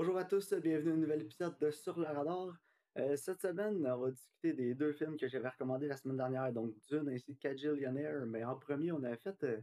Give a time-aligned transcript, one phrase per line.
[0.00, 2.56] Bonjour à tous, bienvenue à un nouvel épisode de Sur le radar.
[2.98, 6.52] Euh, cette semaine, on va discuter des deux films que j'avais recommandés la semaine dernière,
[6.52, 8.24] donc Dune ainsi que Cajillionaire.
[8.26, 9.60] Mais en premier, on avait fait euh,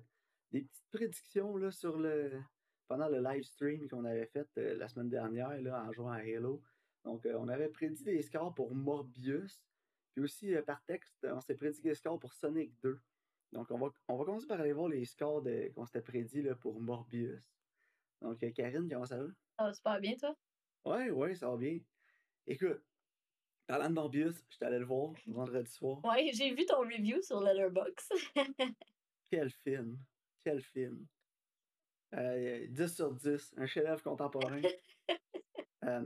[0.52, 2.34] des petites prédictions là, sur le
[2.90, 6.62] pendant le live stream qu'on avait fait euh, la semaine dernière en jouant à Halo.
[7.06, 9.64] Donc, on avait prédit des scores pour Morbius,
[10.12, 13.00] puis aussi par texte, on s'est prédit des scores pour Sonic 2.
[13.54, 16.56] Donc, on va, on va commencer par aller voir les scores qu'on s'était prédit là,
[16.56, 17.56] pour Morbius.
[18.22, 19.30] Donc, Karine, comment ça va?
[19.58, 20.36] Ça va super bien, toi?
[20.86, 21.80] Ouais, ouais, ça va bien.
[22.48, 22.82] Écoute,
[23.68, 26.04] parlant de Morbius, j'étais allé le voir vendredi soir.
[26.06, 28.12] Ouais, j'ai vu ton review sur Letterboxd.
[29.32, 29.98] Quel film!
[30.44, 31.08] Quel film!
[32.14, 34.62] Euh, 10 sur 10, un chef-d'œuvre contemporain.
[35.84, 36.04] Euh,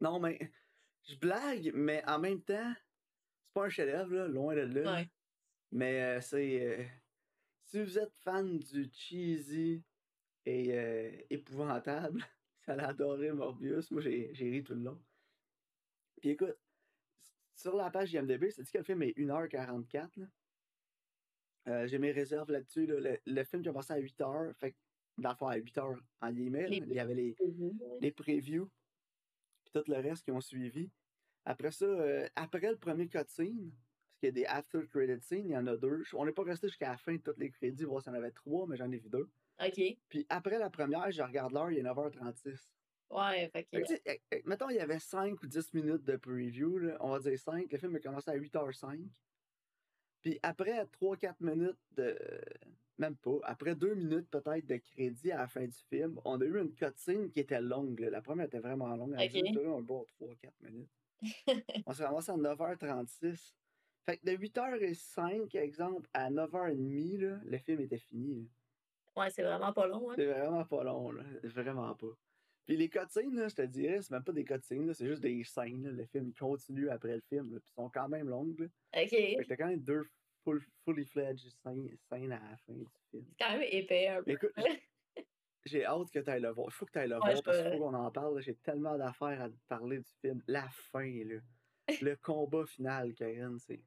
[0.00, 0.38] non, mais
[1.02, 4.94] je blague, mais en même temps, c'est pas un chef-d'œuvre, loin de là.
[4.94, 5.10] Ouais.
[5.72, 6.62] Mais euh, c'est.
[6.64, 6.84] euh,
[7.64, 9.82] si vous êtes fan du cheesy
[10.46, 12.20] et euh, épouvantable,
[12.66, 13.90] vous allez adorer Morbius.
[13.90, 15.02] Moi, j'ai ri tout le long.
[16.20, 16.56] Puis écoute,
[17.54, 20.10] sur la page IMDB, ça dit que le film est 1h44.
[20.20, 20.26] là.
[21.68, 22.86] Euh, j'ai mes réserves là-dessus.
[22.86, 23.00] là.
[23.00, 24.76] Le, le film qui a passé à 8h, fait que,
[25.18, 27.36] dans le fond, à 8h en guillemets, il y avait les,
[28.00, 28.70] les previews,
[29.64, 30.90] puis tout le reste qui ont suivi.
[31.44, 35.46] Après ça, euh, après le premier cutscene, parce qu'il y a des after credit scenes,
[35.46, 36.02] il y en a deux.
[36.14, 38.18] On n'est pas resté jusqu'à la fin de tous les crédits, voir s'il y en
[38.18, 39.28] avait trois, mais j'en ai vu deux.
[39.60, 39.80] OK.
[40.08, 42.68] Puis après la première, je regarde l'heure, il est 9h36.
[43.10, 43.68] Ouais, fait que.
[43.70, 46.96] Fait que, eh, eh, mettons, il y avait 5 ou 10 minutes de preview, là,
[47.00, 47.70] on va dire 5.
[47.70, 49.00] Le film a commencé à 8h05.
[50.22, 52.18] Puis après 3-4 minutes de.
[52.98, 53.38] Même pas.
[53.44, 56.72] Après 2 minutes peut-être de crédit à la fin du film, on a eu une
[56.74, 58.00] cutscene qui était longue.
[58.00, 58.08] là.
[58.10, 59.14] La première était vraiment longue.
[59.18, 59.52] Elle Ok.
[59.52, 60.90] durait un bon 3-4 minutes.
[61.86, 63.54] on s'est ramassé à 9h36.
[64.06, 68.34] Fait que de 8h05, exemple, à 9h30, là, le film était fini.
[68.42, 68.48] là.
[69.16, 70.14] Ouais, c'est vraiment pas long, hein?
[70.16, 71.22] C'est vraiment pas long, là.
[71.44, 72.06] Vraiment pas.
[72.66, 75.22] Puis les cutscenes, là, je te dirais, c'est même pas des cutscenes, là, c'est juste
[75.22, 75.84] des scènes.
[75.84, 75.90] là.
[75.92, 78.58] Le film il continue après le film, là, puis ils sont quand même longues.
[78.58, 78.66] Là.
[79.02, 79.08] OK.
[79.10, 80.04] Fait que t'as quand même deux
[80.42, 83.24] full, fully fledged scènes, scènes à la fin du film.
[83.30, 84.30] C'est quand même épais un peu.
[84.32, 84.52] Écoute,
[85.64, 86.68] j'ai- hâte que tu ailles le voir.
[86.68, 88.40] Il faut que tu ailles le Ouais, voir parce qu'il faut qu'on en parle.
[88.42, 90.42] J'ai tellement d'affaires à te parler du film.
[90.48, 91.40] La fin, là.
[92.02, 93.80] Le combat final, Karine, c'est.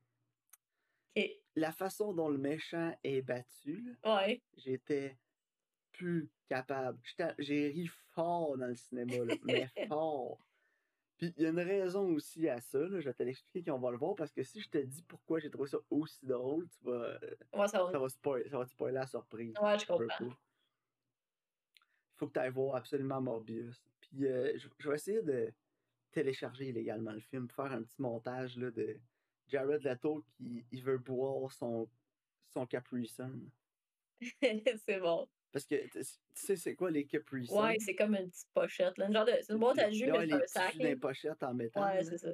[1.55, 4.41] La façon dont le méchant est battu, Ouais.
[4.55, 5.17] j'étais
[5.91, 6.99] plus capable.
[7.37, 10.39] J'ai ri fort dans le cinéma, là, mais fort.
[11.17, 13.75] Puis il y a une raison aussi à ça, là, je vais te l'expliquer quand
[13.75, 16.25] on va le voir, parce que si je te dis pourquoi j'ai trouvé ça aussi
[16.25, 17.91] drôle, tu vas, euh, Ouais, ça va.
[17.91, 19.53] ça, va spoiler, ça va te spoiler la surprise.
[19.61, 20.07] Ouais, je comprends.
[20.29, 20.39] pas.
[22.15, 23.83] Faut que tu ailles voir absolument Morbius.
[23.99, 25.51] Puis euh, je, je vais essayer de
[26.11, 28.97] télécharger illégalement le film, pour faire un petit montage là, de
[29.49, 31.89] Jared Leto qui il veut boire son,
[32.53, 33.49] son Capri Sun.
[34.41, 35.27] c'est bon.
[35.51, 35.99] Parce que tu
[36.33, 37.57] sais c'est quoi les Capri Sun?
[37.59, 39.07] Ouais, c'est comme une petite pochette, là.
[39.07, 39.33] Une genre de.
[39.41, 40.73] C'est une boîte à jus, mais c'est un sac.
[40.73, 40.93] jus là.
[40.95, 41.83] dans pochettes en métal.
[41.83, 42.29] Ouais, c'est ça.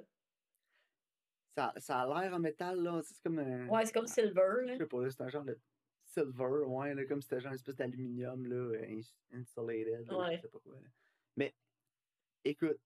[1.56, 1.74] ça.
[1.78, 3.02] Ça a l'air en métal, là.
[3.04, 3.68] C'est comme un.
[3.70, 4.78] Ouais, c'est comme Je Silver, là.
[4.78, 5.58] sais pas, c'est un genre de
[6.04, 10.36] silver, ouais, là, comme si c'était genre une espèce d'aluminium, là, ins- insulated, là, Ouais.
[10.38, 10.74] je sais pas quoi.
[10.76, 10.88] là.
[11.36, 11.54] Mais,
[12.44, 12.80] écoute,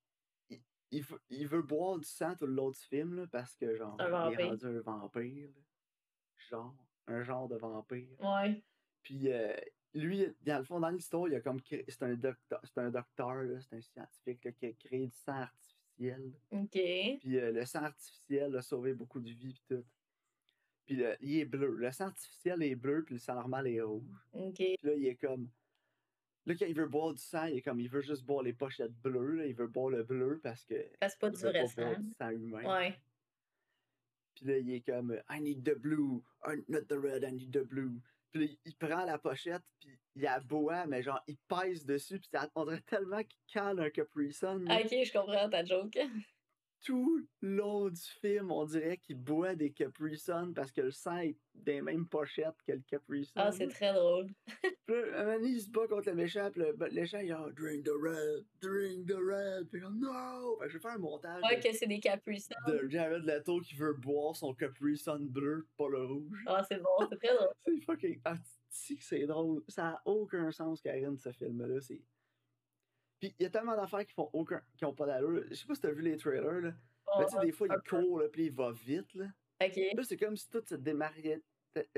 [0.92, 3.76] il, veut, il veut boire du sang tout le long du film, là, parce que,
[3.76, 3.96] genre,
[4.32, 5.62] il est rendu un vampire, là.
[6.50, 6.76] Genre,
[7.08, 8.08] un genre de vampire.
[8.20, 8.64] Ouais.
[9.04, 9.56] Puis, euh,
[9.94, 13.44] lui, dans le fond, dans l'histoire, il a comme c'est un docteur, c'est un docteur,
[13.62, 16.32] c'est un scientifique, là, qui a créé du sang artificiel.
[16.52, 16.72] OK.
[16.72, 19.86] Puis euh, le sang artificiel a sauvé beaucoup de vies, puis tout.
[20.86, 21.76] Puis le- il est bleu.
[21.76, 24.16] Le sang artificiel est bleu, puis le sang normal est rouge.
[24.34, 24.56] OK.
[24.56, 25.50] Puis là, il est comme.
[26.50, 27.80] Là, quand il veut boire du sang, il est comme.
[27.80, 29.46] Il veut juste boire les pochettes bleues, là.
[29.46, 30.74] Il veut boire le bleu parce que.
[31.00, 32.02] Parce pas Il du veut vrai pas boire sang.
[32.02, 32.64] du sang humain.
[32.80, 33.00] Ouais.
[34.34, 35.16] Puis là, il est comme.
[35.30, 36.24] I need the blue.
[36.68, 38.02] Not the red, I need the blue.
[38.32, 42.20] Puis là, il prend la pochette, puis il la boit, mais genre, il pèse dessus,
[42.20, 44.64] puis ça, on dirait tellement qu'il cale un Capri Sun.
[44.72, 45.98] OK, je comprends ta joke.
[46.84, 51.18] tout long du film, on dirait qu'il boit des Capri Sun parce que le sang
[51.18, 53.34] est des mêmes pochettes que le Capri Sun.
[53.36, 54.28] Ah, c'est très drôle.
[54.86, 57.30] Puis un moment donné, il se bat contre le méchant, puis le, le méchant, il
[57.56, 59.68] Drink the red, drink the red.
[59.70, 60.58] Puis comme No!
[60.60, 62.56] Fait que je vais faire un montage Ouais, de, que c'est des Capri Sun.
[62.68, 66.44] de Jared Leto qui veut boire son Capri Sun bleu, pas le rouge.
[66.48, 67.50] Ah, c'est bon, c'est très drôle.
[67.66, 68.22] C'est fucking.
[68.26, 68.36] Ah,
[68.70, 69.64] si que c'est drôle.
[69.68, 71.82] Ça a aucun sens, Karine, ce film-là.
[71.82, 72.02] C'est.
[73.20, 74.62] Puis il y a tellement d'affaires qui font aucun.
[74.78, 75.44] qui ont pas d'allure.
[75.50, 76.74] Je sais pas si t'as vu les trailers, là.
[77.18, 79.26] Mais tu sais, des fois, il court, là, puis il va vite, là.
[79.62, 80.76] OK, Là, c'est comme si tout se,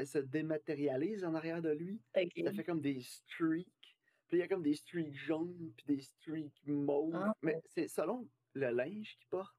[0.05, 2.01] se dématérialise en arrière de lui.
[2.15, 2.55] Ça OK.
[2.55, 3.67] fait comme des streaks.
[4.27, 7.13] Puis il y a comme des streaks jaunes, puis des streaks mauves.
[7.15, 7.33] Ah.
[7.41, 9.55] Mais c'est selon le linge qu'il porte.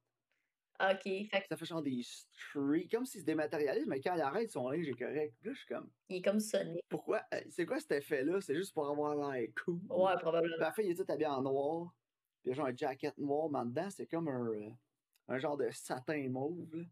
[0.82, 1.02] OK.
[1.30, 4.68] Fait Ça fait genre des streaks, comme s'il se dématérialise, mais quand il arrête, son
[4.68, 5.34] linge est correct.
[5.40, 6.82] Puis là, je suis comme, qu'il est comme Sonic.
[6.88, 7.22] pourquoi?
[7.34, 8.40] euh, C'est quoi cet effet-là?
[8.40, 9.80] C'est juste pour avoir l'air cool.
[9.88, 10.56] Ouais, Puis probablement.
[10.56, 11.92] à la fin, il est tout habillé en noir.
[12.42, 14.70] Puis il y a genre un jacket noir, mais en dedans, c'est comme un, euh,
[15.28, 16.74] un genre de satin mauve.
[16.76, 16.84] Là.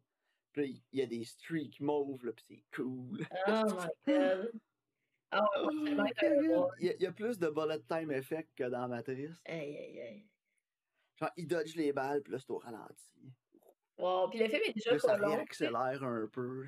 [0.52, 3.24] Puis il y a des streaks mauves, là, puis c'est cool.
[3.48, 4.52] Oh my god.
[5.32, 5.68] Ah Oh,
[6.80, 9.40] il y, a- il y a plus de bullet time effect que dans Matrice.
[9.44, 10.26] Aïe, aïe, aïe.
[11.16, 13.22] Genre, il dodge les balles, puis là, c'est au ralenti.
[14.00, 15.28] Wow, puis le film est déjà ça pas long.
[15.28, 15.68] tu sais.
[15.68, 16.64] réaccélère un peu.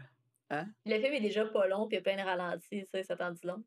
[0.50, 0.66] là.
[0.84, 3.16] Le film est déjà pas long, puis il y a plein de ralentis, ça, ça
[3.16, 3.62] t'en dit long.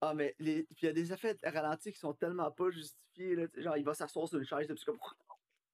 [0.00, 0.64] Ah, mais les...
[0.64, 3.36] puis il y a des effets ralentis qui sont tellement pas justifiés.
[3.36, 3.46] Là.
[3.56, 4.98] Genre, il va s'asseoir sur une chaise, puis c'est comme.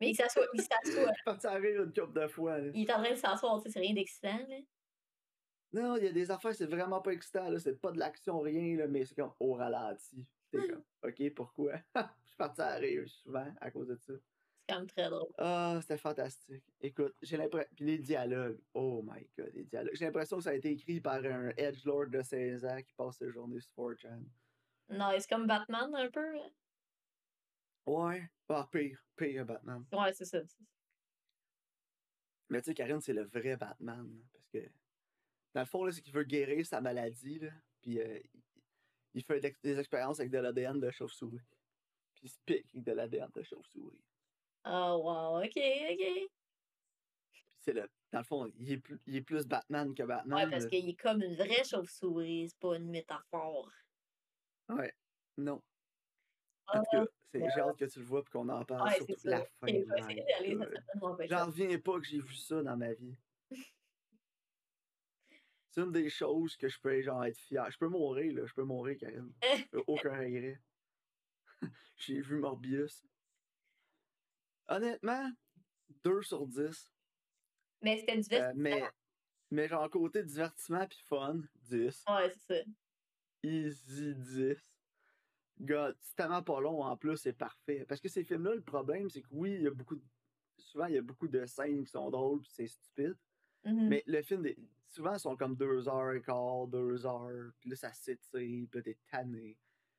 [0.00, 1.12] Mais il s'assoit, il s'assoit.
[1.24, 2.58] parti à rire une couple de fois.
[2.58, 2.70] là.
[2.74, 4.56] Il est en train de s'asseoir, tu sais, c'est rien d'excitant, là.
[5.72, 7.48] Non, il y a des affaires, c'est vraiment pas excitant.
[7.48, 7.58] là.
[7.58, 10.26] C'est pas de l'action, rien, là, mais c'est comme au ralenti.
[10.50, 11.72] T'es comme, ok, pourquoi?
[11.96, 14.12] Je suis parti à rire souvent à cause de ça.
[14.68, 15.32] Quand même très drôle.
[15.38, 16.62] Ah, c'était fantastique.
[16.80, 17.70] Écoute, j'ai l'impression.
[17.74, 18.60] Puis les dialogues.
[18.74, 19.94] Oh my god, les dialogues.
[19.94, 23.16] J'ai l'impression que ça a été écrit par un edgelord de 16 ans qui passe
[23.16, 24.22] ses journées sur 4chan.
[24.90, 26.38] Non, c'est comme Batman, un peu.
[27.86, 28.28] Ouais.
[28.48, 29.02] Ah, pire.
[29.16, 29.84] Pire Batman.
[29.92, 30.40] Ouais, c'est ça.
[32.50, 34.06] Mais tu sais, Karine, c'est le vrai Batman.
[34.06, 34.70] là, Parce que,
[35.54, 37.38] dans le fond, c'est qu'il veut guérir sa maladie.
[37.38, 37.50] Là,
[37.80, 38.18] puis euh,
[39.14, 41.40] il- fait des expériences avec de l'ADN de chauve-souris.
[42.14, 44.00] Puis il se pique avec de l'ADN de chauve-souris.
[44.70, 46.28] Oh, wow, ok, ok.
[47.60, 47.88] C'est le.
[48.12, 50.44] Dans le fond, il est, plus, il est plus Batman que Batman.
[50.44, 53.70] Ouais, parce qu'il est comme une vraie chauve-souris, c'est pas une métaphore.
[54.68, 54.94] Ouais.
[55.36, 55.62] Non.
[56.66, 58.88] Ah, En tout cas, c'est- j'ai hâte que tu le vois et qu'on en parle,
[58.88, 59.66] ouais, surtout la fin.
[61.28, 63.16] J'en reviens pas que j'ai vu ça dans ma vie.
[65.70, 67.70] C'est une des choses que je peux genre être fier.
[67.70, 68.46] Je peux mourir, là.
[68.46, 69.32] Je peux mourir, Karine.
[69.42, 70.60] J'ai Aucun regret.
[71.98, 73.04] j'ai vu Morbius.
[74.68, 75.30] Honnêtement,
[76.04, 76.92] 2 sur 10.
[77.82, 78.82] Mais c'était du Euh, mais,
[79.50, 82.04] mais genre côté divertissement puis fun, 10.
[82.08, 82.70] Ouais, c'est ça.
[83.42, 84.56] Easy 10.
[85.60, 87.84] God, c'est tellement pas long en plus, c'est parfait.
[87.88, 90.02] Parce que ces films-là, le problème, c'est que oui, il y a beaucoup de...
[90.58, 93.16] Souvent, il y a beaucoup de scènes qui sont drôles puis c'est stupide.
[93.64, 93.88] Mhm.
[93.88, 94.46] Mais le film,
[94.88, 98.68] souvent, ils sont comme deux heures et quart, deux heures, puis là, ça s'étire, puis
[98.72, 99.56] là, t'es tanné.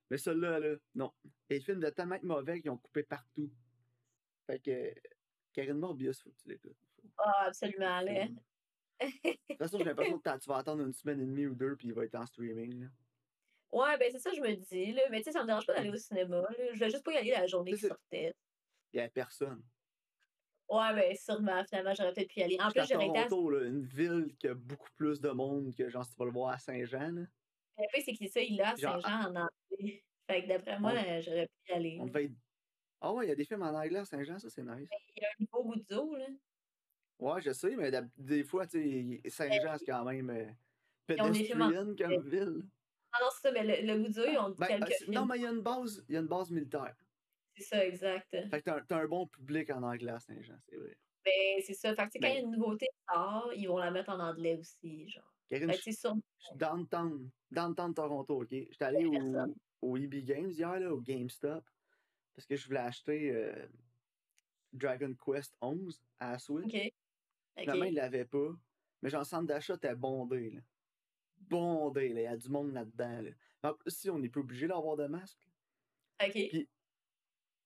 [0.10, 1.14] Mais celui-là, là, non.
[1.50, 3.52] Et le film de tellement être mauvais qu'ils ont coupé partout.
[4.50, 4.96] Fait que,
[5.54, 6.76] Karine Morbius, faut que tu l'écoutes.
[7.20, 8.26] Ah, absolument, là.
[8.26, 11.76] De toute façon, j'ai l'impression que tu vas attendre une semaine et demie ou deux,
[11.76, 12.82] puis il va être en streaming.
[12.82, 12.88] Là.
[13.72, 15.04] Ouais, ben c'est ça, je me dis, là.
[15.12, 16.74] Mais tu sais, ça me dérange pas d'aller au cinéma, là.
[16.74, 18.34] Je vais juste pas y aller la journée qui sortait.
[18.92, 19.64] Il y a personne.
[20.68, 22.58] Ouais, ben sûrement, finalement, j'aurais peut-être pu y aller.
[22.60, 23.28] En plus, j'aurais été à...
[23.30, 26.32] Là, une ville qui a beaucoup plus de monde que genre si tu vas le
[26.32, 27.12] voir à Saint-Jean.
[27.12, 27.22] là.
[27.78, 30.04] Le fait, c'est que c'est ça, il l'a à Saint-Jean en anglais.
[30.28, 31.98] Fait que d'après moi, On- j'aurais pu y aller.
[32.02, 32.34] On devait être...
[33.02, 34.90] Ah ouais, il y a des films en anglais à Saint-Jean, ça c'est nice.
[35.16, 36.28] Il y a un nouveau Guzzo, là.
[37.20, 40.46] Ouais, je sais, mais des fois, tu sais, Saint-Jean, c'est quand même euh,
[41.06, 42.64] pédestrian comme ville.
[43.12, 45.42] Ah non, c'est ça, mais le, le ils ont Ben, quelques euh, non, mais il
[45.42, 46.96] y a une base, il y a une base militaire.
[47.56, 48.30] C'est ça, exact.
[48.32, 50.98] Fait que t'as un, bon public en anglais à Saint-Jean, c'est vrai.
[51.26, 51.96] Ben, c'est ça.
[51.96, 54.12] Fait que, sais, quand il y a Ben- une nouveauté sort, ils vont la mettre
[54.12, 55.34] en anglais aussi, genre.
[55.50, 56.16] Karine, je que, c'est sûr.
[56.38, 58.50] je suis downtown, downtown Toronto, ok?
[58.52, 59.36] J'étais allé au,
[59.82, 61.66] au EB Games hier, là, au GameStop,
[62.36, 63.68] parce que je voulais acheter euh,
[64.74, 66.74] Dragon Quest 11 à la Switch.
[66.74, 66.94] OK.
[67.58, 68.50] Finalement, il l'avait pas.
[69.02, 70.62] Mais genre, le centre d'achat était bondé, là.
[71.38, 72.22] Bondé, là.
[72.22, 73.32] Il y a du monde là-dedans, là.
[73.64, 75.48] En plus, si on n'est pas obligé d'avoir de masque.
[76.24, 76.32] OK.
[76.32, 76.70] Puis,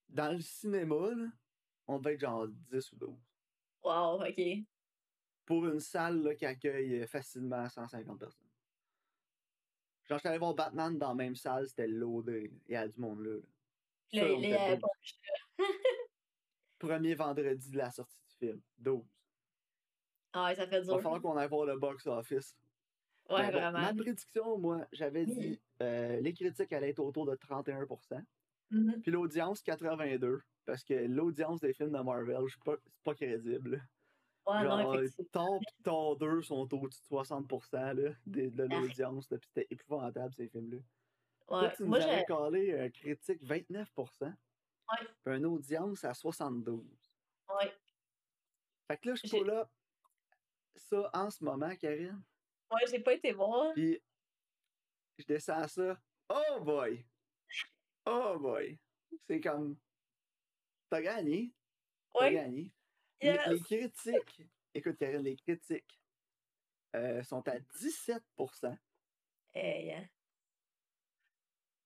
[0.10, 1.28] dans le cinéma, là,
[1.88, 3.18] on devait être genre 10 ou 12.
[3.84, 4.42] Wow, OK.
[5.46, 8.48] Pour une salle là, qui accueille euh, facilement 150 personnes.
[10.06, 12.52] Genre, j'étais allé voir Batman dans la même salle, c'était loadé.
[12.68, 13.36] Il y a du monde là.
[13.36, 13.42] là.
[14.14, 14.82] Puis Ça, là, on il était y avait 12.
[15.58, 15.64] pas-
[16.80, 18.62] Premier vendredi de la sortie du film.
[18.78, 19.04] 12.
[20.34, 21.02] Ah, ouais, ça fait Il va dur.
[21.02, 22.56] falloir qu'on aille voir le box-office.
[23.30, 23.80] Ouais, bon, vraiment.
[23.80, 25.34] ma prédiction, moi, j'avais Oui.
[25.36, 28.22] dit euh, les critiques allaient être autour de 31%.
[28.70, 29.02] Mhm.
[29.02, 30.42] Puis l'audience, 82.
[30.66, 33.84] Parce que l'audience des films de Marvel, je suis pas- c'est pas crédible.
[34.46, 35.30] Ouais, non, Genre, effectivement.
[35.32, 38.76] Thor pis Thor 2 sont au-dessus de 60% là, de, de Ah.
[38.80, 39.30] l'audience.
[39.32, 40.80] là, Puis c'était épouvantable, ces films-là.
[41.50, 41.74] Ouais.
[41.76, 44.26] tu nous Moi, avais collé un critique 29%.
[44.26, 45.08] Ouais.
[45.24, 46.84] Puis une audience à 72%.
[47.50, 47.74] Ouais.
[48.88, 49.70] Fait que là, je suis là.
[50.76, 52.22] Ça, en ce moment, Karine.
[52.72, 53.74] Ouais, j'ai pas été voir.
[53.74, 54.02] Puis,
[55.20, 56.02] je descends à ça.
[56.30, 57.06] Oh boy!
[58.06, 58.80] Oh boy!
[59.28, 59.78] C'est comme.
[60.90, 61.54] T'as gagné.
[62.14, 62.34] T'as Ouais.
[62.34, 62.72] gagné.
[63.22, 63.48] Les, Yes.
[63.48, 64.42] les critiques.
[64.74, 66.02] Écoute, Karine, les critiques
[66.96, 68.78] euh, sont à 17%.
[69.54, 70.08] Hey, hein.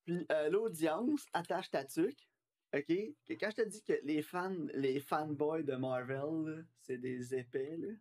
[0.07, 2.29] Puis euh, l'audience attache ta tuque.
[2.73, 2.87] OK?
[2.87, 7.75] Que quand je te dis que les fans, les fanboys de Marvel, c'est des épais,
[7.77, 7.93] là,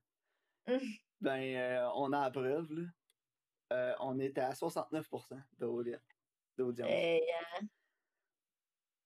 [1.20, 2.88] ben, euh, on a la preuve, là.
[3.72, 5.96] Euh, on est à 69% d'audi-
[6.56, 6.88] d'audience.
[6.88, 7.22] Hey,
[7.60, 7.66] hein?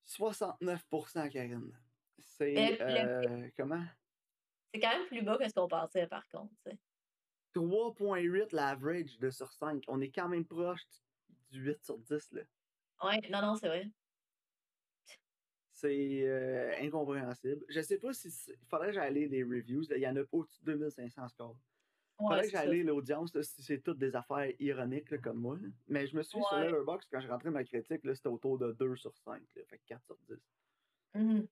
[0.06, 1.72] 69%, Karine.
[2.18, 3.84] C'est, le euh, comment?
[4.74, 6.78] c'est quand même plus bas que ce qu'on pensait par contre, tu sais.
[7.54, 9.84] 3.8 l'average de sur 5.
[9.88, 10.82] On est quand même proche
[11.50, 12.42] du 8 sur 10, là.
[13.02, 13.90] Ouais, non, non, c'est vrai.
[15.72, 17.64] C'est euh, incompréhensible.
[17.68, 18.30] Je sais pas si.
[18.30, 19.82] c'est- Faudrait que j'aille les reviews.
[19.92, 21.56] Il y en a au-dessus de 2500 scores.
[22.18, 25.56] Faudrait Ouais, que j'aille l'audience si c'est toutes des affaires ironiques là, comme moi.
[25.56, 25.68] là.
[25.88, 26.64] Mais je me suis sur Ouais.
[26.66, 29.42] Letterboxd quand j'ai rentré ma critique, là, c'était autour de 2 sur 5.
[29.56, 30.36] Là, fait que 4 sur 10.
[31.14, 31.48] Mhm.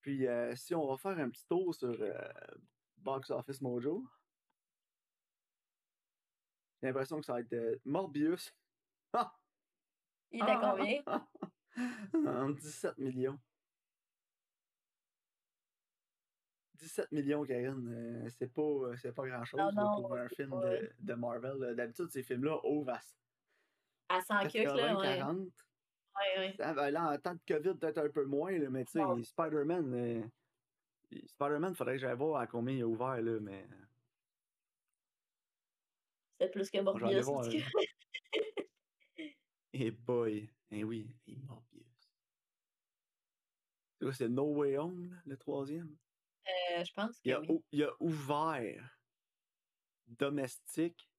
[0.00, 2.18] Puis euh, si on va faire un petit tour sur euh,
[2.96, 4.04] Box Office Mojo,
[6.82, 8.52] j'ai l'impression que ça va être euh, Morbius.
[9.16, 9.32] Ah!
[10.32, 11.02] Il est à combien?
[12.14, 13.38] En 17 millions.
[16.74, 20.50] 17 millions, Karine, euh, c'est pas, euh, pas grand chose Non, non, pour un film
[20.50, 21.74] pas- de, de Marvel.
[21.74, 23.00] D'habitude, ces films-là ouvrent à
[24.16, 25.16] À 100 cucs, là, 80, ouais.
[25.18, 25.36] 40.
[25.38, 26.54] Ouais, ouais.
[26.58, 29.22] Ben là, en temps de COVID, peut-être un peu moins, là, mais tu sais.
[29.24, 30.22] Spider-Man, euh,
[31.26, 33.84] Spider-Man, faudrait que j'aille voir à combien il est ouvert, là, mais euh,
[36.40, 37.26] C'est plus que Morbius,
[39.76, 42.14] Eh boy, eh oui, eh Morbius.
[43.98, 45.96] C'est quoi, c'est No Way Home, le troisième?
[46.46, 47.46] Euh, je pense Il que a, oui.
[47.50, 49.00] ou- il a ouvert
[50.06, 51.10] domestique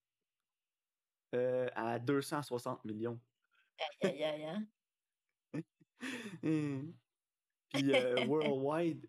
[1.34, 3.20] euh, à 260 millions.
[4.02, 4.68] Aïe, aïe, aïe, hein?
[7.74, 9.06] Puis euh, Worldwide,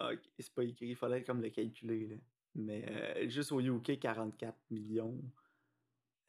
[0.00, 2.08] ok, c'est pas écrit, il fallait comme le calculer.
[2.08, 2.16] Là.
[2.54, 5.18] Mais euh, juste au UK, 44 millions.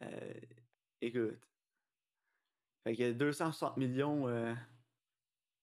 [0.01, 0.33] Euh,
[1.01, 1.50] écoute.
[2.83, 4.53] Fait que 260 millions euh,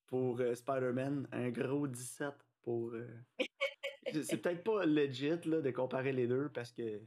[0.06, 2.32] pour euh, Spider-Man, un gros 17
[2.62, 2.92] pour.
[2.94, 3.08] euh,
[4.22, 6.98] c'est peut-être pas legit là, de comparer les deux parce que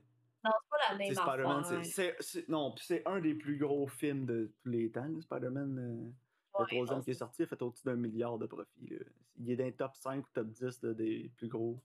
[0.43, 2.15] Non, c'est pas la même Spider-Man, c'est- c'est.
[2.19, 6.13] c'est- Non, puis c'est un des plus gros films de tous les temps, là, Spider-Man.
[6.59, 8.87] le troisième qui est sorti a fait au-dessus d'un milliard de profits.
[8.87, 8.97] là.
[9.37, 11.81] Il est dans les top 5 ou top 10 là, des plus gros.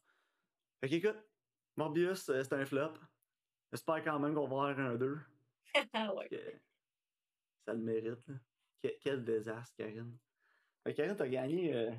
[0.81, 1.17] Fait qu'écoute,
[1.77, 2.93] Morbius, c'est un flop.
[3.73, 5.19] J'espère quand même qu'on va avoir un 2.
[5.93, 6.29] Ah ouais.
[7.67, 8.27] Ça le mérite.
[8.29, 8.35] Là.
[8.83, 10.17] Que- quel désastre, Karine.
[10.85, 11.91] Fait Karine, t'as gagné euh,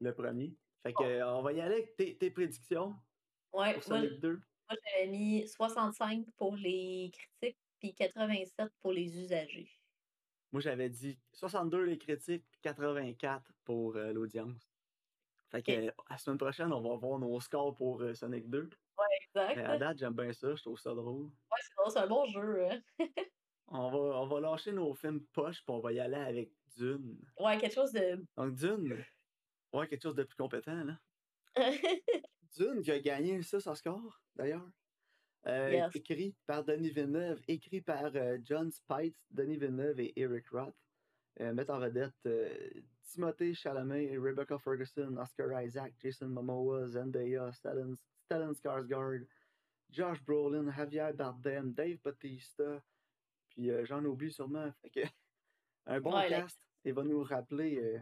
[0.00, 0.54] le premier.
[0.82, 2.94] Fait que euh, on va y aller avec tes, tes prédictions
[3.52, 4.40] Ouais, pour moi, Sonic 2.
[4.68, 9.68] moi j'avais mis 65 pour les critiques puis 87 pour les usagers.
[10.52, 14.70] Moi, j'avais dit 62 les critiques, puis 84 pour euh, l'audience.
[15.50, 18.68] Fait que la semaine prochaine, on va voir nos scores pour euh, Sonic 2.
[19.28, 19.56] Exact.
[19.56, 21.24] Mais à date, j'aime bien ça, je trouve ça drôle.
[21.24, 22.66] Ouais, c'est drôle, c'est un bon jeu.
[22.70, 22.80] hein.
[23.74, 27.18] On va, on va lâcher nos films poches, puis on va y aller avec Dune.
[27.40, 28.22] Ouais, quelque chose de.
[28.36, 29.02] Donc, Dune,
[29.72, 30.98] ouais, quelque chose de plus compétent, là.
[32.56, 34.68] Dune qui a gagné 6 Oscars, d'ailleurs.
[35.46, 35.96] Euh, Yes.
[35.96, 40.76] Écrit par Denis Villeneuve, écrit par euh, John Spite, Denis Villeneuve et Eric Roth.
[41.40, 42.68] Euh, mettent en vedette euh,
[43.02, 47.94] Timothée Chalamet, Rebecca Ferguson, Oscar Isaac, Jason Momoa, Zendaya, Stellan,
[48.26, 49.26] Stellan Skarsgård,
[49.90, 52.82] Josh Brolin, Javier Bardem, Dave Bautista,
[53.52, 54.72] puis euh, j'en oublie sûrement.
[54.82, 55.00] Fait que,
[55.86, 56.58] un bon Ouais, cast.
[56.84, 57.78] Il va nous rappeler.
[57.78, 58.00] euh,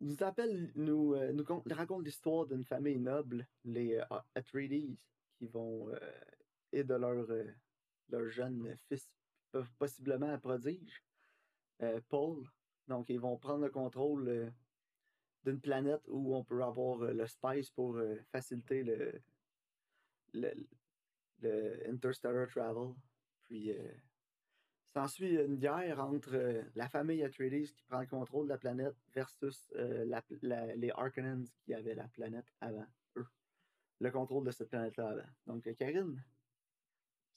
[0.00, 4.00] nous appelle, nous, euh, nous con- raconte l'histoire d'une famille noble, les
[4.34, 4.96] Atreides,
[5.38, 5.90] qui vont,
[6.72, 7.26] et de leur,
[8.08, 9.10] leur jeune fils,
[9.50, 11.02] po- possiblement un prodige,
[12.08, 12.44] Paul.
[12.88, 14.52] Donc, ils vont prendre le contrôle
[15.44, 17.98] d'une planète où on peut avoir le spice pour
[18.32, 19.20] faciliter le,
[20.32, 20.52] le,
[21.40, 22.94] le interstellar travel.
[23.42, 23.72] Puis,
[24.92, 28.96] s'ensuit une guerre entre euh, la famille Atreides qui prend le contrôle de la planète
[29.14, 33.26] versus euh, la, la- les Harkonnens qui avaient la planète avant eux.
[34.00, 35.28] Le contrôle de cette planète-là avant.
[35.46, 36.22] Donc, euh, Karine,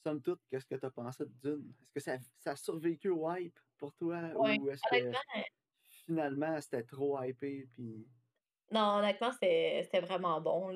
[0.04, 1.74] somme toute, qu'est-ce que tu as pensé de Dune?
[1.82, 4.20] Est-ce que ça, ça a survécu au hype pour toi?
[4.36, 5.12] Ouais, Ou est-ce que
[6.06, 7.68] finalement c'était trop hypé?
[7.76, 8.08] Puis...
[8.72, 10.74] non, honnêtement, c'était vraiment bon.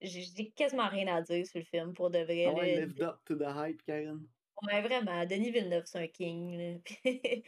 [0.00, 2.46] J'ai quasiment rien à dire sur le film pour de vrai.
[2.46, 4.26] Ah ouais, lived up to the hype, Karine.
[4.62, 5.24] Ouais, vraiment.
[5.26, 6.56] Denis Villeneuve, c'est un king.
[6.58, 6.78] là.
[7.04, 7.42] Puis,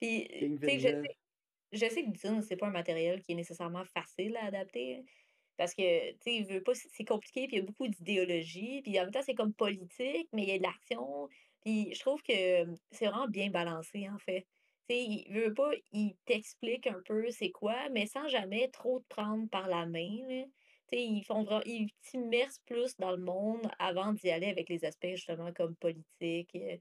[0.00, 1.04] puis, King tu sais, je Villeneuve.
[1.04, 1.18] sais,
[1.72, 5.04] je sais que Dune, c'est pas un matériel qui est nécessairement facile à adapter.
[5.56, 8.82] Parce que, tu sais, il veut pas, c'est compliqué, puis il y a beaucoup d'idéologie,
[8.82, 11.28] puis en même temps, c'est comme politique, mais il y a de l'action.
[11.64, 14.42] Puis je trouve que euh, c'est vraiment bien balancé, en fait.
[14.88, 19.00] Tu sais, il veut pas, il t'explique un peu c'est quoi, mais sans jamais trop
[19.00, 20.44] te prendre par la main, là.
[20.92, 25.06] Ils font vra- ils t'immersent plus dans le monde avant d'y aller avec les aspects
[25.14, 26.54] justement comme politique.
[26.56, 26.76] euh.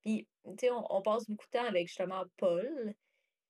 [0.00, 2.94] Puis, tu sais, on, on passe beaucoup de temps avec justement Paul.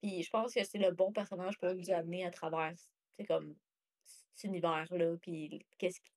[0.03, 2.75] Puis je pense que c'est le bon personnage pour nous amener à travers,
[3.19, 3.57] c'est comme
[4.05, 6.13] cet univers-là, puis qu'est-ce qui-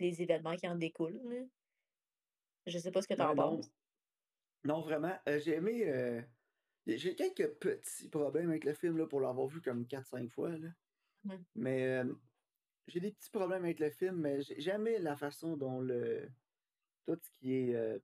[0.00, 1.20] les événements qui en découlent.
[1.24, 1.44] là.
[2.66, 3.56] Je sais pas ce que t'en Ouais, non.
[3.56, 3.70] penses.
[4.64, 5.16] Non, vraiment.
[5.28, 5.88] euh, j'ai aimé.
[5.88, 6.20] euh,
[6.86, 10.50] J'ai quelques petits problèmes avec le film là, pour l'avoir vu comme 4-5 fois.
[10.56, 10.68] Là.
[11.24, 11.34] Mmh.
[11.54, 12.14] Mais euh,
[12.88, 16.28] j'ai des petits problèmes avec le film, mais j'ai aimé la façon dont le
[17.06, 17.98] tout ce qui est euh,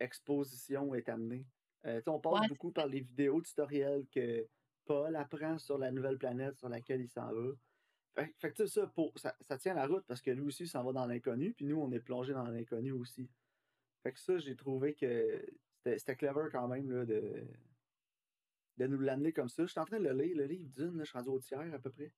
[0.00, 1.44] exposition est amené.
[1.86, 4.46] Euh, on passe Ouais, beaucoup par les vidéos tutoriels que
[4.84, 7.52] Paul apprend sur la nouvelle planète sur laquelle il s'en va.
[8.14, 10.82] Fait, fait que ça, pour, ça, ça tient la route parce que lui aussi s'en
[10.82, 13.28] va dans l'inconnu, puis nous, on est plongé dans l'inconnu aussi.
[14.02, 15.44] Fait que ça, j'ai trouvé que
[15.84, 17.44] c'était clever quand même là, de,
[18.78, 19.64] de nous l'amener comme ça.
[19.64, 21.74] Je suis en train de le lire, le livre d'une, je suis rendu au tiers
[21.74, 22.12] à peu près.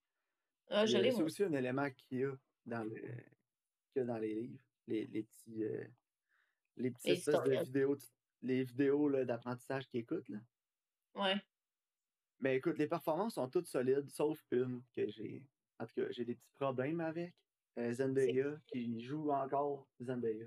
[0.70, 1.26] Ah, je euh, l'ai, c'est moi.
[1.26, 2.32] aussi un élément qu'il y a
[2.66, 4.58] dans, le, qu'il y a dans les livres.
[4.86, 5.84] Les, les petits, euh,
[6.76, 7.64] les petits Les espèces de tutoriels.
[7.64, 7.96] vidéos,
[8.42, 10.28] les vidéos là, d'apprentissage qu'ils écoutent.
[10.28, 10.38] Là.
[11.14, 11.36] Ouais.
[12.40, 15.44] Mais écoute, les performances sont toutes solides, sauf une que j'ai.
[15.78, 17.34] En tout cas, j'ai des petits problèmes avec.
[17.78, 20.46] Euh, Zendaya, qui joue encore Zendaya.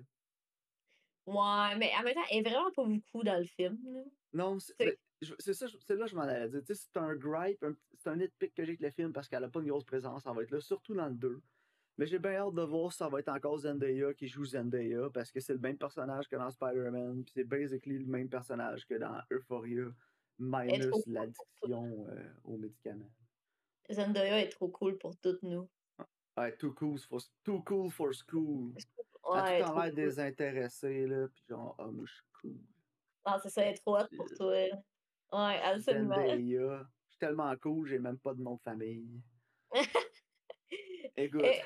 [1.26, 4.02] Ouais, mais en même temps, elle est vraiment pas beaucoup dans le film, là.
[4.34, 5.00] Non, c'est
[5.40, 6.62] c'est ça, c'est là que je m'en allais dire.
[6.76, 9.50] C'est un gripe, un- c'est un nitpick que j'ai avec le film parce qu'elle a
[9.50, 10.24] pas une grosse présence.
[10.26, 11.42] Elle va être là, surtout dans le 2.
[11.98, 15.10] Mais j'ai bien hâte de voir si ça va être encore Zendaya qui joue Zendaya
[15.14, 17.24] parce que c'est le même personnage que dans Spider-Man.
[17.24, 19.86] Puis c'est basically le même personnage que dans Euphoria,
[20.40, 23.12] minus l'addiction euh, aux médicaments.
[23.92, 25.70] Zendaya est trop cool pour toutes nous.
[26.36, 28.74] Ouais, too cool for, too cool for school.
[28.76, 29.96] Elle a Ouais, elle est tout en trop l'air cool.
[29.96, 31.28] désintéressée, là.
[31.28, 32.58] Puis genre, ah, moi, je suis cool.
[33.26, 34.66] Ah, c'est ça, elle est trop hot pour Puis, toi.
[35.34, 36.16] Ouais, absolument.
[36.28, 39.22] Je suis tellement cool, j'ai même pas de nom de famille.
[41.18, 41.42] Écoute.
[41.44, 41.62] Eh,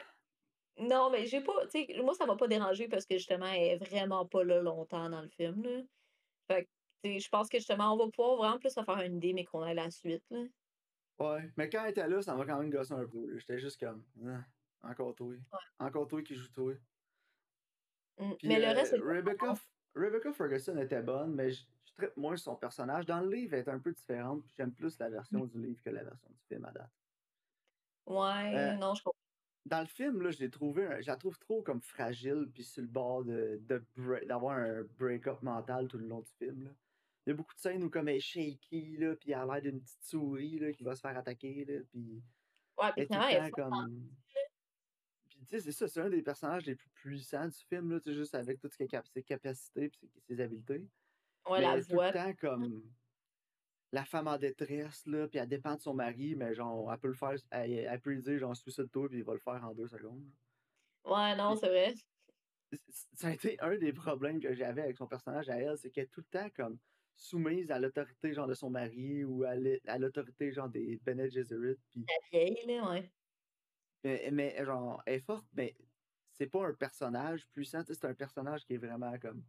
[0.80, 3.64] non, mais j'ai pas, tu sais, moi, ça m'a pas dérangé parce que justement, elle
[3.64, 5.82] est vraiment pas là longtemps dans le film, là.
[6.48, 6.70] Fait que,
[7.04, 9.34] tu sais, je pense que justement, on va pouvoir vraiment plus se faire une idée,
[9.34, 10.44] mais qu'on ait la suite, là.
[11.20, 13.38] Ouais, mais quand elle était là, ça m'a quand même gossé un peu.
[13.38, 15.34] J'étais juste comme, Ah, encore toi.
[15.80, 16.74] Encore toi qui joue toi.
[18.20, 19.56] Mm, Mais le euh, reste, c'est Rebecca,
[19.96, 23.06] Rebecca Ferguson était bonne, mais je, je traite moins son personnage.
[23.06, 24.46] Dans le livre, elle est un peu différente.
[24.46, 26.91] puis J'aime plus la version du livre que la version du film à date.
[28.06, 29.17] ouais, Euh, non, je comprends.
[29.65, 32.82] dans le film, là, je l'ai trouvé, je la trouve trop comme fragile, puis sur
[32.82, 33.62] le bord de,
[34.26, 36.63] d'avoir un break-up mental tout le long du film.
[36.65, 36.71] là.
[37.26, 39.45] Il y a beaucoup de scènes où comme elle est shaky, là, puis elle a
[39.45, 42.23] l'air d'une petite souris là, qui va se faire attaquer, là, puis
[42.78, 44.15] Ouais, elle puis est tout finalement, le elle est temps comme...
[45.50, 48.60] Sais, c'est ça, c'est un des personnages les plus puissants du film, là, juste avec
[48.60, 50.86] toutes ses, cap- ses capacités puis ses, habiletés.
[51.50, 52.84] Ouais, Mais la elle est tout le temps comme
[53.94, 57.08] la femme en détresse, là, puis elle dépend de son mari, mais genre, elle peut
[57.08, 59.74] le faire, elle, elle peut lui dire, genre, suicide-toi, puis il va le faire en
[59.74, 60.26] deux secondes.
[61.06, 61.94] Ouais, non, c'est vrai.
[63.14, 66.06] ça a été un des problèmes que j'avais avec son personnage à elle, c'est qu'elle
[66.06, 66.78] est tout le temps comme
[67.16, 72.06] soumise à l'autorité genre de son mari ou à l'autorité genre des Bene Gesserit puis
[72.08, 73.12] La vieille, là, ouais.
[74.32, 75.76] Mais, genre elle est forte mais
[76.34, 79.43] c'est pas un personnage puissant, c'est un personnage qui est vraiment comme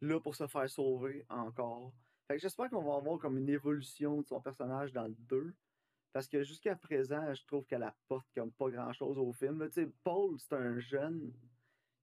[0.00, 1.92] là pour se faire sauver encore.
[2.28, 5.54] Fait que j'espère qu'on va avoir comme une évolution de son personnage dans le 2
[6.14, 9.58] parce que jusqu'à présent, je trouve qu'elle apporte comme pas grand-chose au film.
[9.58, 9.66] là.
[10.04, 11.32] Paul, c'est un jeune,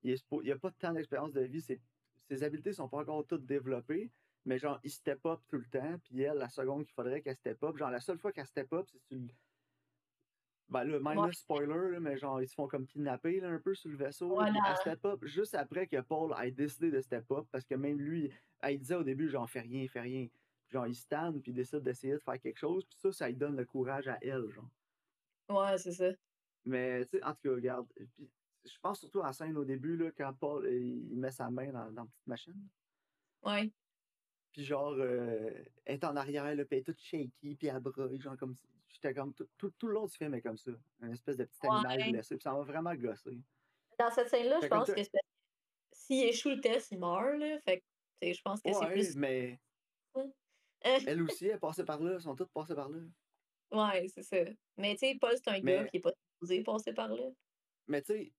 [0.03, 1.79] il, est spo- il a pas tant d'expérience de vie, ses,
[2.29, 4.11] ses habiletés sont pas encore toutes développées,
[4.43, 7.37] mais genre, il step up tout le temps, puis elle, la seconde qu'il faudrait qu'elle
[7.37, 9.19] step up, genre, la seule fois qu'elle step up, c'est sur
[10.71, 10.99] le...
[10.99, 13.59] Ben là, Ouais, minus spoiler, là, mais genre, ils se font comme kidnapper là, un
[13.59, 14.59] peu sur le vaisseau, là, voilà.
[14.69, 17.99] elle step up juste après que Paul ait décidé de step up, parce que même
[17.99, 18.31] lui,
[18.61, 20.27] elle, il disait au début, genre, fais rien, fais rien.
[20.69, 23.35] Genre, il stand, puis il décide d'essayer de faire quelque chose, puis ça, ça lui
[23.35, 24.69] donne le courage à elle, genre.
[25.49, 26.11] Ouais, c'est ça.
[26.63, 28.29] Mais, tu sais, en tout cas, regarde, puis
[28.63, 31.71] je pense surtout à la scène au début, là, quand Paul, il met sa main
[31.71, 32.67] dans, dans la petite machine.
[33.43, 33.71] Ouais.
[34.51, 35.49] Puis genre, euh,
[35.85, 37.81] elle est en arrière, là, puis elle est toute shaky, puis elle
[38.19, 38.55] genre comme...
[38.93, 39.33] J'étais comme...
[39.33, 40.71] Tout, tout, tout le long du film est comme ça.
[41.01, 42.11] Un espèce de petit animal Ouais.
[42.11, 43.37] blessé, puis ça m'a vraiment gossé.
[43.97, 45.01] Dans cette scène-là, je pense que
[45.93, 47.59] s'il échoue le test, il meurt, là.
[47.61, 47.83] Fait que,
[48.21, 49.15] tu sais, je pense que c'est plus.
[49.15, 49.59] mais
[50.81, 52.99] elle aussi, elle est passée par là, ils sont toutes passées par là.
[53.71, 54.37] Ouais, c'est ça.
[54.77, 57.29] Mais tu sais, Paul, c'est un gars qui est pas supposé passer par là.
[57.87, 58.33] mais tu sais,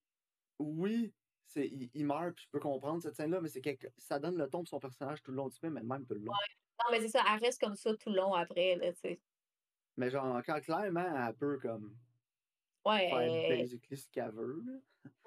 [0.59, 1.13] oui,
[1.47, 3.89] c'est, il, il meurt, puis je peux comprendre cette scène-là, mais c'est quelque...
[3.99, 6.15] ça donne le ton de son personnage tout le long du film, mais même tout
[6.15, 6.33] le long.
[6.33, 6.57] Ouais.
[6.85, 9.21] Non, mais c'est ça, elle reste comme ça tout le long après, là, tu sais.
[9.97, 11.97] Mais genre, quand clairement, elle peut comme
[12.85, 14.81] Ouais, faire basically ce qu'elle veut, là.